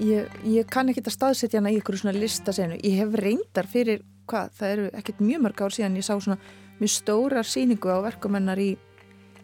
ég, 0.04 0.38
ég 0.48 0.70
kann 0.70 0.90
ekki 0.92 1.04
að 1.04 1.16
staðsetja 1.16 1.62
hana 1.62 1.74
í 1.74 1.80
ykkur 1.80 1.98
svona 2.00 2.16
listasenu 2.18 2.78
ég 2.84 3.00
hef 3.02 3.18
reyndar 3.18 3.68
fyrir, 3.70 4.04
hvað, 4.30 4.54
það 4.60 4.74
eru 4.76 4.88
ekkert 5.00 5.22
mjög 5.24 5.44
mörg 5.46 5.64
ár 5.66 5.76
síðan 5.76 6.00
ég 6.00 6.08
sá 6.08 6.14
svona 6.16 6.38
mjög 6.80 6.94
stórar 6.94 7.48
síningu 7.48 7.90
á 7.90 7.98
verkumennar 8.06 8.60
í, 8.62 8.72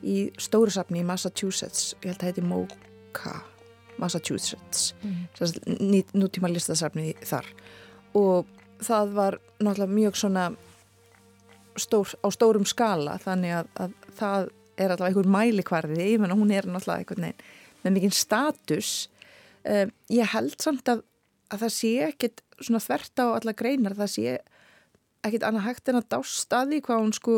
í 0.02 0.18
stóru 0.42 0.74
safni 0.74 1.02
í 1.02 1.08
Massachusetts. 1.08 1.94
Ég 2.02 2.12
held 2.12 2.18
að 2.18 2.26
það 2.26 2.32
heiti 2.32 2.46
MoCA 2.50 3.36
Massachusetts. 4.02 4.94
Mm. 5.04 6.04
nútíma 6.18 6.52
listasafni 6.52 7.14
þar. 7.26 7.48
Og 8.18 8.50
það 8.84 9.16
var 9.16 9.40
náttúrulega 9.60 9.96
mjög 9.96 10.20
svona 10.20 10.52
stór, 11.80 12.14
á 12.22 12.28
stórum 12.34 12.66
skala 12.70 13.18
þannig 13.22 13.56
að, 13.62 13.72
að 13.82 13.96
það 14.18 14.52
er 14.78 14.94
alltaf 14.94 15.08
einhver 15.08 15.30
mælikvarði, 15.30 16.06
ég 16.14 16.22
menna 16.22 16.38
hún 16.38 16.54
er 16.54 16.68
náttúrulega 16.68 17.04
einhvern 17.04 17.28
veginn 17.28 17.52
með 17.84 17.96
mikinn 17.98 18.16
status. 18.16 18.92
Um, 19.64 19.92
ég 20.12 20.32
held 20.34 20.56
samt 20.62 20.90
að, 20.92 21.04
að 21.54 21.66
það 21.66 21.74
sé 21.78 21.94
ekkit 22.08 22.44
svona 22.60 22.82
þvert 22.84 23.24
á 23.24 23.26
alla 23.34 23.56
greinar, 23.58 23.98
það 23.98 24.12
sé 24.16 24.36
ekkit 25.24 25.46
annað 25.48 25.68
hægt 25.68 25.90
en 25.90 26.00
að 26.00 26.10
dást 26.16 26.56
að 26.56 26.74
því 26.74 26.80
hvað 26.88 27.02
hún 27.04 27.14
sko 27.16 27.38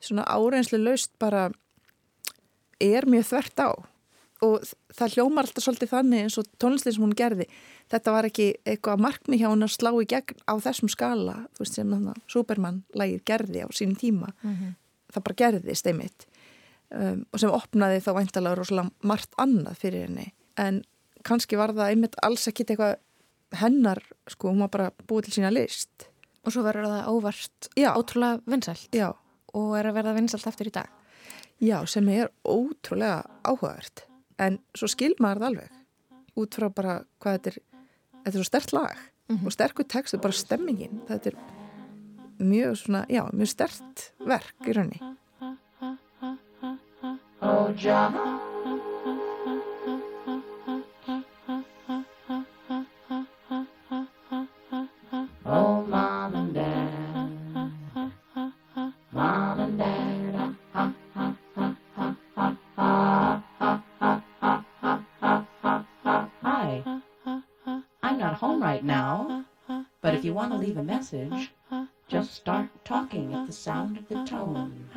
svona 0.00 0.24
áreinslu 0.24 0.80
laust 0.80 1.12
bara 1.20 1.50
er 2.80 3.06
mjög 3.08 3.28
þvert 3.30 3.62
á. 3.62 3.70
Og 4.40 4.62
það 4.96 5.16
hljómar 5.16 5.44
alltaf 5.44 5.66
svolítið 5.66 5.90
þannig 5.90 6.22
eins 6.24 6.38
og 6.40 6.46
tónlistin 6.62 6.94
sem 6.96 7.04
hún 7.04 7.16
gerði. 7.16 7.46
Þetta 7.92 8.14
var 8.14 8.28
ekki 8.30 8.46
eitthvað 8.64 9.02
markmi 9.04 9.36
hjá 9.36 9.50
hún 9.50 9.66
að 9.66 9.74
slá 9.74 9.90
í 9.92 10.06
gegn 10.08 10.40
á 10.48 10.54
þessum 10.64 10.88
skala 10.88 11.34
þú 11.52 11.64
veist 11.64 11.76
sem 11.76 11.92
þannig 11.92 12.14
að 12.14 12.22
Superman-lægið 12.34 13.24
gerði 13.28 13.66
á 13.66 13.68
sínum 13.76 13.98
tíma. 14.00 14.32
Mm 14.40 14.54
-hmm. 14.54 14.72
það 15.12 15.24
bara 15.26 15.40
gerðist 15.42 15.86
einmitt. 15.86 16.26
Um, 16.90 17.26
og 17.32 17.40
sem 17.40 17.50
opnaði 17.50 18.00
þá 18.00 18.12
væntalega 18.14 18.54
rosalega 18.54 18.90
margt 19.02 19.32
annað 19.36 19.76
fyrir 19.76 20.08
henni. 20.08 20.32
En 20.56 20.82
kannski 21.22 21.56
var 21.56 21.70
það 21.70 21.90
einmitt 21.90 22.16
alls 22.22 22.48
ekkit 22.48 22.70
eitthvað 22.70 22.96
hennar 23.52 24.02
sko, 24.26 24.48
hún 24.48 24.60
var 24.60 24.68
bara 24.68 24.90
búið 25.06 25.24
til 25.24 25.32
sína 25.32 25.50
list 25.52 26.09
Og 26.46 26.52
svo 26.54 26.62
verður 26.64 26.86
það 26.88 27.08
óvart 27.12 27.68
já, 27.76 27.90
ótrúlega 28.00 28.40
vinsælt 28.48 28.88
já, 28.96 29.10
og 29.54 29.74
er 29.78 29.84
að 29.90 29.94
verða 29.98 30.14
vinsælt 30.16 30.46
eftir 30.48 30.70
í 30.70 30.72
dag. 30.72 30.88
já, 31.60 31.84
sem 31.86 32.08
er 32.08 32.30
ótrúlega 32.48 33.24
áhugavert 33.44 34.06
en 34.40 34.58
svo 34.74 34.88
skil 34.88 35.14
maður 35.20 35.38
það 35.42 35.48
alveg 35.50 35.70
út 36.40 36.54
frá 36.56 36.68
bara 36.72 36.94
hvað 37.20 37.34
þetta 37.36 37.50
er 37.50 37.58
þetta 38.24 38.30
er 38.30 38.38
svo 38.40 38.44
stert 38.48 38.72
lag 38.72 38.96
Mhm. 39.30 39.46
og 39.46 39.52
sterkur 39.52 39.84
text 39.86 40.14
og 40.14 40.22
bara 40.22 40.32
stemmingin 40.32 41.02
þetta 41.06 41.26
er 41.26 41.36
mjög 42.40 42.76
svona, 42.80 43.04
já, 43.08 43.22
mjög 43.32 43.48
stert 43.48 44.12
verk 44.26 44.54
í 44.66 44.72
raunni 44.72 45.00
Oh. 47.42 47.66
Oh, 47.70 48.39
want 70.40 70.52
to 70.52 70.58
leave 70.58 70.78
a 70.78 70.82
message, 70.82 71.52
just 72.08 72.32
start 72.32 72.68
talking 72.82 73.34
at 73.34 73.46
the 73.46 73.52
sound 73.52 73.98
of 73.98 74.08
the 74.08 74.24
tone. 74.24 74.88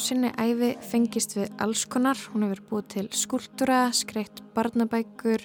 Sinni 0.00 0.30
æfi 0.38 0.70
fengist 0.84 1.34
við 1.36 1.50
alls 1.62 1.84
konar. 1.90 2.18
Hún 2.32 2.46
hefur 2.46 2.62
búið 2.70 2.88
til 2.94 3.04
skúltúra, 3.16 3.88
skreitt 3.96 4.40
barnabækur, 4.56 5.44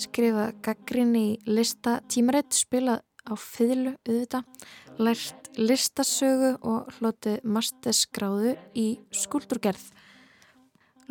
skrifað 0.00 0.56
gaggrinni 0.66 1.24
í 1.32 1.56
listatímaritt, 1.58 2.52
spilað 2.56 3.02
á 3.24 3.34
fiðlu 3.38 3.94
auðvitað, 4.02 4.68
lært 4.98 5.50
listasögu 5.58 6.54
og 6.66 6.90
hlotið 6.98 7.42
masterskráðu 7.44 8.56
í 8.78 8.86
skúltúrgerð. 9.14 9.84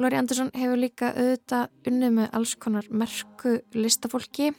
Lori 0.02 0.18
Andersson 0.18 0.52
hefur 0.56 0.80
líka 0.82 1.12
auðvitað 1.14 1.92
unnið 1.92 2.18
með 2.18 2.34
alls 2.40 2.56
konar 2.60 2.90
merku 2.90 3.60
listafólki. 3.76 4.52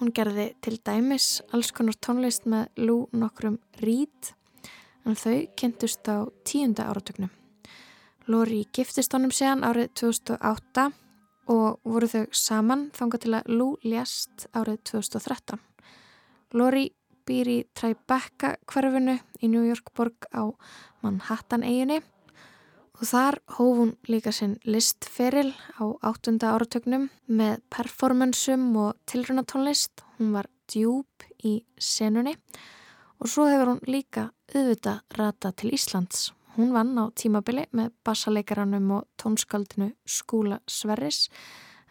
Hún 0.00 0.12
gerði 0.16 0.50
til 0.64 0.78
dæmis 0.84 1.38
alls 1.56 1.72
konar 1.72 1.96
tónlist 2.00 2.48
með 2.48 2.68
Lou 2.82 3.06
nokkrum 3.16 3.60
Reed 3.82 4.36
en 5.06 5.16
þau 5.18 5.46
kynntust 5.58 6.08
á 6.10 6.26
tíunda 6.46 6.88
áratögnum. 6.90 7.30
Lori 8.26 8.64
giftist 8.74 9.14
honum 9.14 9.30
síðan 9.30 9.62
árið 9.66 9.92
2008 10.02 10.88
og 11.54 11.78
voru 11.86 12.08
þau 12.10 12.24
saman 12.34 12.88
þangað 12.96 13.22
til 13.22 13.34
að 13.38 13.50
Lou 13.54 13.70
ljast 13.86 14.48
árið 14.50 14.80
2013. 14.90 15.60
Lori 16.58 16.88
býr 17.26 17.50
í 17.50 17.56
Tribeca 17.74 18.56
hverfinu 18.66 19.16
í 19.42 19.50
New 19.50 19.62
York 19.66 19.92
borg 19.94 20.26
á 20.34 20.50
Manhattan 21.02 21.66
eiginu 21.66 22.00
og 22.96 23.04
þar 23.06 23.38
hóf 23.58 23.78
hún 23.78 23.92
líka 24.08 24.32
sinn 24.34 24.56
listferil 24.64 25.52
á 25.78 25.84
áttunda 26.06 26.54
áratögnum 26.56 27.10
með 27.28 27.60
performansum 27.70 28.70
og 28.80 28.96
tilrunatónlist. 29.06 30.02
Hún 30.16 30.32
var 30.34 30.48
djúb 30.66 31.26
í 31.44 31.60
senunni 31.78 32.34
og 32.34 32.75
svo 33.24 33.46
hefur 33.48 33.72
hún 33.72 33.80
líka 33.88 34.30
auðvitað 34.54 35.00
rata 35.16 35.52
til 35.52 35.72
Íslands. 35.72 36.32
Hún 36.56 36.72
vann 36.72 36.96
á 36.96 37.04
tímabili 37.16 37.66
með 37.76 37.92
bassaleikaranum 38.04 38.90
og 38.98 39.06
tónskaldinu 39.20 39.90
Skúla 40.08 40.60
Sverris 40.68 41.28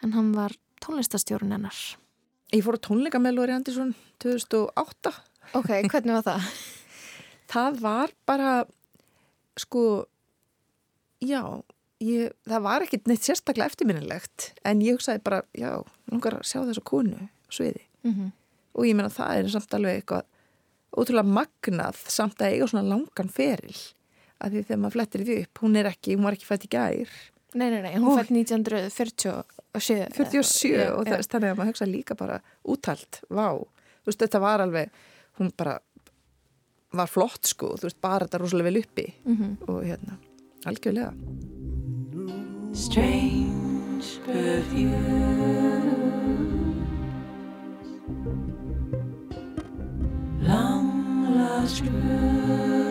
en 0.02 0.12
hann 0.12 0.32
var 0.34 0.54
tónlistastjórun 0.82 1.52
hennar. 1.54 1.76
Ég 2.54 2.62
fór 2.64 2.78
á 2.78 2.84
tónleika 2.86 3.18
með 3.18 3.38
Lóri 3.38 3.52
Andersson 3.54 3.94
2008 4.22 5.12
Ok, 5.54 5.68
hvernig 5.90 6.14
var 6.18 6.22
það? 6.26 6.50
það 7.52 7.80
var 7.80 8.10
bara 8.26 8.64
sko 9.58 10.06
já, 11.22 11.42
ég, 12.02 12.32
það 12.46 12.62
var 12.66 12.82
ekkit 12.86 13.06
neitt 13.08 13.22
sérstaklega 13.26 13.70
eftirminnilegt 13.70 14.52
en 14.66 14.82
ég 14.84 14.98
hugsaði 14.98 15.22
bara, 15.24 15.42
já, 15.56 15.78
langar 16.10 16.38
að 16.40 16.46
sjá 16.50 16.60
þessu 16.66 16.84
konu 16.86 17.28
sviði 17.50 17.82
Mm 18.06 18.12
-hmm. 18.14 18.30
og 18.78 18.84
ég 18.86 18.94
meina 18.94 19.08
það 19.10 19.36
er 19.36 19.48
samt 19.50 19.74
alveg 19.74 19.96
eitthvað 19.96 20.22
ótrúlega 20.96 21.36
magnað 21.38 21.98
samt 22.10 22.40
að 22.40 22.54
eiga 22.54 22.68
svona 22.70 22.88
langan 22.94 23.32
feril. 23.32 23.76
Að 24.40 24.52
því 24.52 24.62
þegar 24.68 24.80
maður 24.82 24.96
flettir 24.98 25.24
því 25.24 25.36
upp 25.44 25.62
hún 25.64 25.76
er 25.80 25.88
ekki, 25.90 26.16
hún 26.16 26.26
var 26.28 26.36
ekki 26.36 26.48
fætt 26.48 26.66
í 26.68 26.72
gær. 26.72 27.12
Nei, 27.56 27.68
nei, 27.72 27.80
nei, 27.84 27.94
hún 27.96 28.18
fætt 28.18 28.32
1947 28.34 29.56
47 29.80 30.72
Já, 30.72 30.90
og 30.92 31.04
þess, 31.08 31.28
þannig 31.32 31.52
að 31.52 31.58
maður 31.58 31.70
hugsa 31.72 31.88
líka 31.88 32.16
bara 32.18 32.38
úttalt, 32.68 33.20
vá, 33.28 33.48
þú 33.56 34.10
veist 34.10 34.24
þetta 34.24 34.40
var 34.44 34.64
alveg, 34.64 34.92
hún 35.40 35.52
bara 35.56 35.76
var 36.96 37.10
flott 37.12 37.48
sko, 37.48 37.74
þú 37.76 37.88
veist 37.88 38.00
bara 38.04 38.26
þetta 38.26 38.40
rosalega 38.40 38.70
vel 38.70 38.82
uppi. 38.82 39.06
Mhm. 39.24 39.56
og 39.68 39.84
hérna, 39.84 40.18
algjörlega. 40.64 41.12
Strange 42.76 44.20
perfume. 44.26 46.05
Long 51.66 51.92
lost 51.94 52.85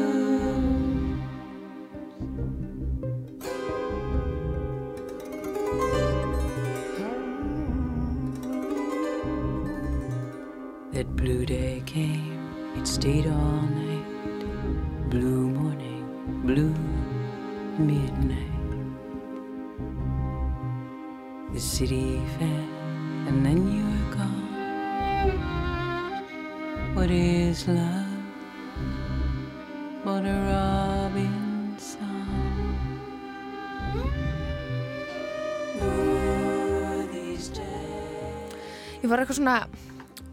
eitthvað 39.26 39.42
svona 39.42 39.58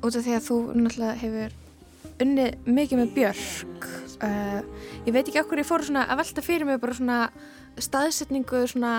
út 0.03 0.15
af 0.19 0.23
því 0.27 0.37
að 0.37 0.47
þú 0.47 0.61
náttúrulega 0.77 1.19
hefur 1.23 1.59
unnið 2.23 2.71
mikið 2.79 3.01
með 3.01 3.13
Björk 3.17 3.91
uh, 4.23 4.63
ég 5.07 5.13
veit 5.15 5.25
ekki 5.25 5.43
okkur 5.43 5.63
ég 5.63 5.69
fór 5.69 5.85
svona 5.87 6.07
að 6.13 6.23
velta 6.23 6.45
fyrir 6.45 6.69
mig 6.69 6.81
bara 6.83 6.97
svona 6.99 7.21
staðsetningu 7.81 8.65
svona 8.71 8.95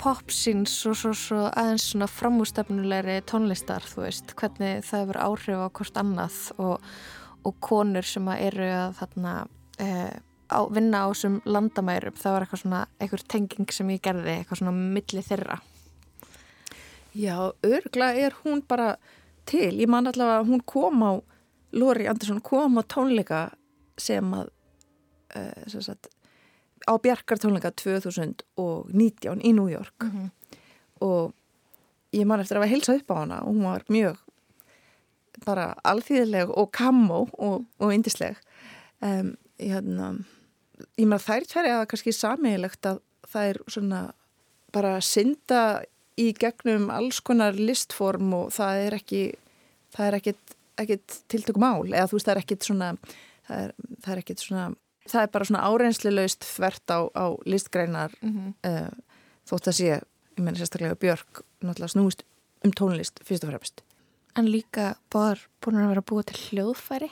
popsins 0.00 0.74
og 0.88 0.96
svo, 0.98 1.12
svo 1.16 1.46
aðeins 1.52 1.90
svona 1.92 2.08
framústefnulegri 2.10 3.20
tónlistar 3.28 3.84
þú 3.86 4.06
veist, 4.06 4.34
hvernig 4.38 4.84
það 4.86 5.04
hefur 5.04 5.20
áhrif 5.28 5.64
á 5.64 5.68
hvort 5.78 6.00
annað 6.00 6.38
og, 6.56 6.94
og 7.44 7.58
konur 7.64 8.08
sem 8.08 8.30
að 8.32 8.46
eru 8.48 8.70
að 8.74 8.96
þarna 9.00 9.34
uh, 9.44 10.14
á, 10.50 10.60
vinna 10.72 11.04
á 11.04 11.06
þessum 11.12 11.40
landamærum. 11.48 12.16
Það 12.18 12.36
var 12.36 12.46
eitthvað 12.46 12.62
svona, 12.62 12.82
einhver 13.00 13.24
tenging 13.34 13.74
sem 13.74 13.92
ég 13.94 14.02
gerði 14.04 14.38
eitthvað 14.38 14.60
svona 14.60 14.74
milli 14.78 15.24
þeirra. 15.24 15.58
Já, 17.14 17.36
örgla 17.62 18.10
er 18.18 18.34
hún 18.42 18.64
bara 18.66 18.96
til, 19.48 19.72
ég 19.80 19.90
man 19.90 20.08
allavega 20.10 20.42
að 20.42 20.50
hún 20.50 20.64
kom 20.66 21.04
á 21.04 21.12
Lóri 21.74 22.06
Andersson 22.10 22.42
kom 22.44 22.78
á 22.78 22.82
tónleika 22.86 23.40
sem 23.98 24.26
að 24.34 24.50
uh, 25.36 25.64
sem 25.70 25.82
sagt, 25.82 26.10
á 26.86 26.92
Bjarkar 27.00 27.40
tónleika 27.42 27.72
2019 27.74 29.42
í 29.42 29.54
New 29.56 29.70
York. 29.70 29.96
Mhm. 30.02 30.30
og 31.04 31.34
ég 32.14 32.24
man 32.24 32.40
eftir 32.40 32.56
að 32.56 32.62
hafa 32.62 32.70
heilsað 32.70 33.00
upp 33.00 33.10
á 33.10 33.16
hana 33.18 33.38
og 33.42 33.56
hún 33.56 33.66
var 33.66 33.82
mjög 33.90 34.20
bara 35.44 35.74
alþýðileg 35.84 36.52
og 36.54 36.70
kamó 36.72 37.24
og, 37.32 37.64
og 37.82 37.94
indisleg 37.94 38.38
um, 39.02 39.34
hérna, 39.58 40.12
ég 40.96 41.08
meina 41.08 41.22
þær 41.22 41.48
tverja 41.50 41.80
að 41.80 41.88
kannski 41.90 42.14
sammeilegt 42.14 42.86
að 42.86 43.00
það 43.32 43.50
er 43.50 43.60
svona 43.66 44.02
bara 44.74 44.94
synda 45.04 45.82
í 46.20 46.30
gegnum 46.38 46.90
alls 46.94 47.20
konar 47.24 47.56
listform 47.58 48.32
og 48.36 48.52
það 48.54 48.82
er 48.86 48.98
ekki 49.00 49.22
það 49.94 50.06
er 50.06 50.18
ekkit, 50.20 50.56
ekkit 50.82 51.20
tiltökum 51.32 51.64
mál 51.64 51.90
eða 51.90 52.08
þú 52.10 52.18
veist 52.18 52.28
það 52.28 52.34
er 52.34 52.42
ekkit 52.44 52.68
svona 52.68 52.90
það 53.48 53.62
er, 53.64 53.74
það 54.04 54.12
er 54.14 54.22
ekkit 54.22 54.44
svona 54.44 54.66
það 55.04 55.20
er 55.22 55.32
bara 55.34 55.48
svona 55.50 55.64
áreinslilaust 55.68 56.46
þvert 56.48 56.94
á, 56.94 57.00
á 57.12 57.26
listgreinar 57.46 58.14
mm 58.22 58.54
uh, 58.66 58.92
þótt 59.44 59.68
að 59.68 59.76
sé, 59.76 59.88
ég 59.98 60.40
meina 60.40 60.56
sérstaklega 60.56 60.96
Björk 60.96 61.42
náttúrulega 61.60 61.92
snúist 61.92 62.24
um 62.64 62.72
tónlist 62.72 63.20
fyrst 63.26 63.44
og 63.44 63.52
fremst. 63.52 63.82
En 64.34 64.48
líka 64.50 64.94
búin 65.12 65.78
að 65.78 65.92
vera 65.92 66.02
búa 66.02 66.24
til 66.26 66.38
hljóðfæri, 66.48 67.10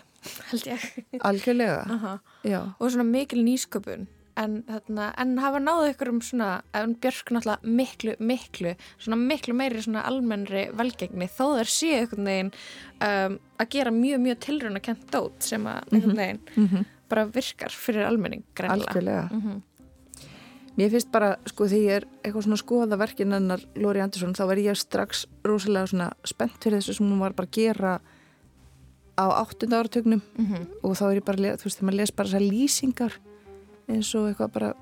held 0.50 0.66
ég. 0.66 0.86
Algjörlega, 1.28 1.82
Aha. 1.96 2.14
já. 2.42 2.60
Og 2.78 2.90
svona 2.90 3.06
mikil 3.06 3.44
nýsköpun. 3.44 4.08
En, 4.40 4.62
þarna, 4.64 5.10
en 5.20 5.34
hafa 5.42 5.58
náðu 5.60 5.90
ykkur 5.90 6.08
um 6.08 6.22
svona, 6.24 6.62
en 6.72 6.94
Björk 6.96 7.34
náttúrulega 7.34 7.74
miklu, 7.80 8.14
miklu, 8.18 8.72
svona 8.96 9.18
miklu 9.20 9.52
meiri 9.58 9.82
svona 9.84 10.06
almennri 10.08 10.70
velgengni 10.72 11.28
þó 11.28 11.58
þær 11.58 11.68
séu 11.68 11.98
einhvern 11.98 12.30
veginn 12.30 12.52
um, 13.04 13.36
að 13.60 13.68
gera 13.74 13.92
mjög, 13.92 14.22
mjög 14.24 14.40
tilruna 14.46 14.80
kent 14.80 15.04
dót 15.12 15.44
sem 15.44 15.68
að 15.68 15.92
einhvern 15.92 16.16
veginn 16.22 16.42
Mm 16.56 16.88
bara 17.12 17.26
virkar 17.28 17.74
fyrir 17.76 18.06
almenning 18.08 18.40
greinlega. 18.56 18.88
Algjörlega. 18.88 19.28
Mm 19.32 19.60
Mér 20.72 20.88
finnst 20.88 21.10
bara, 21.12 21.34
sko, 21.44 21.66
þegar 21.68 21.82
ég 21.84 21.96
er 21.98 22.04
eitthvað 22.22 22.44
svona 22.46 22.56
að 22.56 22.60
skoða 22.62 22.96
verkin 22.96 23.34
hennar 23.36 23.60
Lóri 23.76 24.00
Andersson, 24.00 24.32
þá 24.32 24.46
verð 24.48 24.68
ég 24.70 24.78
strax 24.80 25.26
rosalega 25.44 25.90
svona 25.90 26.06
spennt 26.24 26.64
fyrir 26.64 26.78
þessu 26.78 26.94
sem 26.96 27.10
hún 27.10 27.20
var 27.20 27.34
bara 27.36 27.50
að 27.50 27.58
gera 27.58 27.90
á 29.20 29.24
áttunda 29.36 29.82
áratögnum 29.82 30.22
-hmm. 30.22 30.64
og 30.80 30.96
þá 30.96 31.04
er 31.10 31.20
ég 31.20 31.26
bara, 31.28 31.36
að 31.52 31.60
þú 31.60 31.68
veist, 31.68 31.76
þegar 31.76 31.88
maður 31.90 32.00
les 32.00 32.12
bara 32.16 32.28
þessar 32.28 32.46
lýsingar 32.48 33.12
eins 33.88 34.14
og 34.14 34.28
eitthvað 34.30 34.52
bara 34.52 34.74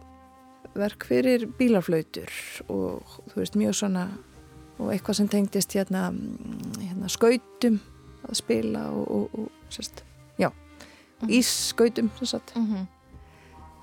verk 0.75 1.05
fyrir 1.09 1.47
bílarflautur 1.59 2.31
og 2.69 3.03
þú 3.33 3.35
veist, 3.41 3.57
mjög 3.57 3.75
svona 3.75 4.09
og 4.79 4.93
eitthvað 4.93 5.15
sem 5.19 5.29
tengdist 5.29 5.73
hérna, 5.77 6.11
mm, 6.11 6.81
hérna 6.81 7.09
skautum 7.09 7.81
að 8.29 8.35
spila 8.35 8.87
og, 8.91 9.11
og, 9.11 9.29
og 9.35 9.49
sérst, 9.71 10.03
já, 10.39 10.51
Mhm. 11.23 11.31
ísskautum 11.31 12.11
sem 12.19 12.27
sagt, 12.27 12.57
Mm 12.57 12.67
-hmm. 12.67 12.87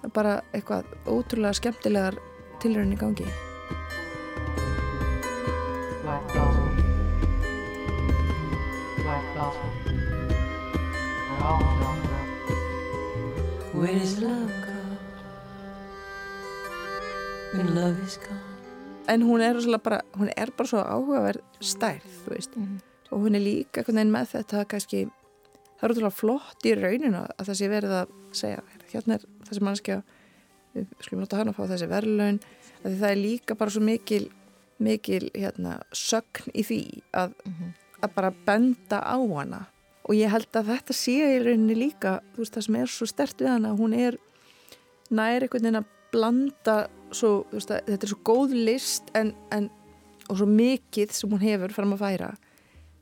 Það 0.01 0.03
er 0.03 0.09
bara 0.09 0.41
eitthvað 0.53 0.83
ótrúlega 1.05 1.53
skemmtilegar 1.53 2.13
tilröðin 2.61 2.93
í 2.93 2.97
gangi 2.97 3.25
Black 6.03 6.33
Velvet. 6.33 6.85
Black 9.03 9.25
Velvet. 9.35 9.73
We're 11.29 11.43
all 11.43 11.63
velvet. 11.81 12.19
Where 13.73 13.99
does 13.99 14.19
love 14.21 14.66
en 19.07 19.21
hún 19.23 19.41
er, 19.41 19.55
bara, 19.79 20.01
hún 20.17 20.29
er 20.35 20.51
bara 20.51 20.67
svo 20.67 20.81
áhugaverð 20.83 21.41
stærð, 21.63 22.07
veist 22.27 22.55
Mhm. 22.57 22.79
og 23.11 23.19
hún 23.23 23.35
er 23.35 23.39
líka 23.41 23.83
með 23.87 24.27
þetta 24.33 24.65
kannski, 24.67 25.05
það 25.79 25.83
er 25.83 25.89
ótrúlega 25.93 26.11
flott 26.13 26.65
í 26.65 26.73
rauninu 26.75 27.21
að 27.37 27.45
það 27.47 27.55
sé 27.55 27.69
verið 27.69 27.93
að 28.01 28.07
segja 28.33 28.61
hérna 28.91 29.13
er 29.13 29.23
þessi 29.47 29.61
mannskja 29.61 30.03
við 30.75 30.85
skulum 31.01 31.23
láta 31.23 31.37
hann 31.37 31.47
að 31.49 31.55
fá 31.55 31.67
þessi 31.67 31.87
verðlaun 31.89 32.39
það 32.83 33.09
er 33.11 33.15
líka 33.15 33.55
bara 33.57 33.71
svo 33.71 33.81
mikil 33.81 34.29
mikil 34.79 35.31
hérna, 35.33 35.81
sögn 35.91 36.51
í 36.53 36.61
því 36.63 37.01
að, 37.13 37.33
Mhm. 37.45 37.73
að 38.03 38.13
bara 38.13 38.31
benda 38.45 38.99
á 39.01 39.17
hana 39.17 39.67
og 40.05 40.15
ég 40.15 40.29
held 40.29 40.51
að 40.53 40.65
þetta 40.65 40.93
sé 40.93 41.11
í 41.39 41.39
rauninni 41.43 41.75
líka 41.75 42.21
þú 42.35 42.37
veist 42.37 42.53
það 42.53 42.63
sem 42.63 42.75
er 42.75 42.85
svo 42.85 43.07
stert 43.07 43.37
við 43.37 43.47
hana 43.47 43.75
hún 43.75 43.93
er 43.97 44.17
nær 45.09 45.41
einhvern 45.41 45.63
veginn 45.63 45.81
að 45.81 45.85
blanda 46.11 46.87
svo, 47.11 47.45
veist 47.51 47.71
að 47.71 47.85
þetta 47.91 48.07
er 48.07 48.13
svo 48.13 48.21
góð 48.27 48.55
list 48.67 49.11
en, 49.17 49.33
en 49.55 49.69
og 50.27 50.39
svo 50.39 50.47
mikið 50.49 51.13
sem 51.15 51.31
hún 51.31 51.43
hefur 51.43 51.75
fram 51.75 51.95
að 51.95 52.03
færa 52.03 52.31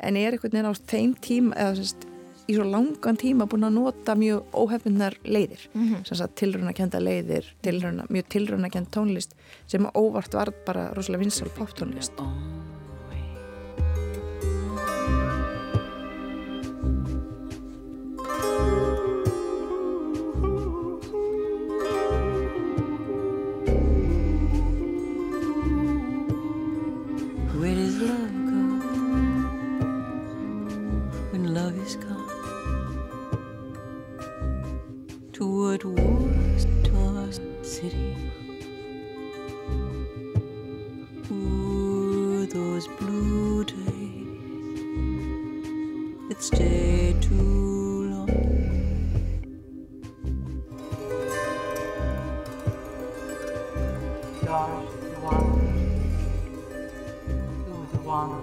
en 0.03 0.19
er 0.19 0.35
einhvern 0.35 0.53
veginn 0.53 0.69
á 0.69 0.75
þeim 0.91 1.15
tíma 1.23 1.55
eða 1.61 1.77
sérst, 1.79 2.05
í 2.45 2.57
svo 2.57 2.65
langan 2.69 3.17
tíma 3.17 3.47
búin 3.49 3.65
að 3.65 3.77
nota 3.79 4.13
mjög 4.19 4.51
óhefnundar 4.53 5.15
leiðir. 5.25 5.63
Sem 6.05 6.19
sagt 6.19 6.35
tilrunakenda 6.37 7.01
leiðir 7.01 7.47
tilruna, 7.65 8.05
mjög 8.11 8.29
tilrunakend 8.35 8.91
tónlist 8.93 9.33
sem 9.71 9.87
óvart 9.95 10.37
var 10.37 10.53
bara 10.67 10.91
rosalega 10.93 11.25
vinsal 11.25 11.49
poptónlist 11.57 12.13
stay 46.45 47.15
too 47.21 48.05
long. 48.11 48.29
Yours, 54.45 54.91
the 55.01 55.19
one. 55.25 55.49
Who 57.65 57.75
the 57.91 58.01
one? 58.05 58.35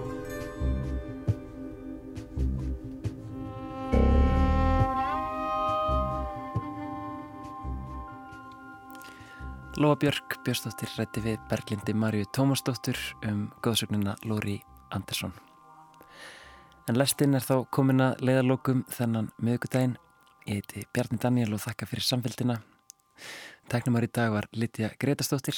Lóa 9.77 9.95
Björk 9.95 10.37
Björnsdóttir 10.43 10.91
rætti 10.97 11.23
við 11.23 11.39
Berglindi 11.49 11.95
Marju 11.95 12.27
Tómasdóttur 12.35 12.99
um 13.31 13.47
góðsögnina 13.63 14.19
Lóri 14.27 14.59
Andersson. 14.91 15.33
En 16.89 16.97
lestinn 16.99 17.35
er 17.37 17.43
þá 17.45 17.63
komin 17.71 18.03
að 18.03 18.25
leiðalokum 18.27 18.81
þennan 18.91 19.29
miðugudaginn. 19.39 19.95
Ég 20.43 20.59
heiti 20.59 20.83
Bjarni 20.91 21.19
Daniel 21.23 21.55
og 21.55 21.61
þakka 21.63 21.87
fyrir 21.87 22.03
samfélgina. 22.03 22.57
Tæknumar 23.71 24.03
í 24.03 24.11
dag 24.11 24.33
var 24.33 24.49
Lítja 24.51 24.89
Gretastóttir. 24.99 25.55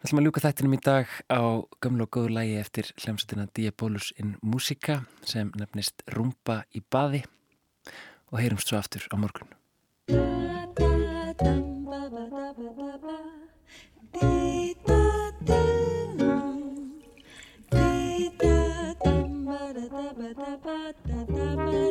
Við 0.00 0.10
ætlum 0.10 0.20
að 0.20 0.28
ljúka 0.28 0.44
þættinum 0.44 0.76
í 0.76 0.82
dag 0.84 1.16
á 1.32 1.40
gömlu 1.80 2.04
og 2.04 2.12
góðu 2.12 2.34
lægi 2.36 2.60
eftir 2.60 2.92
hljómsveitina 3.00 3.48
Diabolus 3.56 4.12
in 4.20 4.36
Musica 4.44 5.00
sem 5.24 5.52
nefnist 5.56 6.04
Rumba 6.12 6.62
í 6.76 6.84
baði 6.84 7.24
og 8.28 8.40
heyrumst 8.40 8.68
svo 8.68 8.80
aftur 8.80 9.08
á 9.08 9.16
morgun. 9.16 9.48
Da 20.34 20.44
da 20.56 20.92
da 21.06 21.24
da 21.24 21.90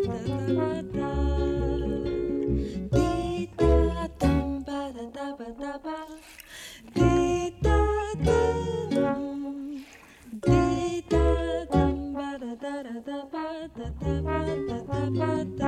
da 15.44 15.59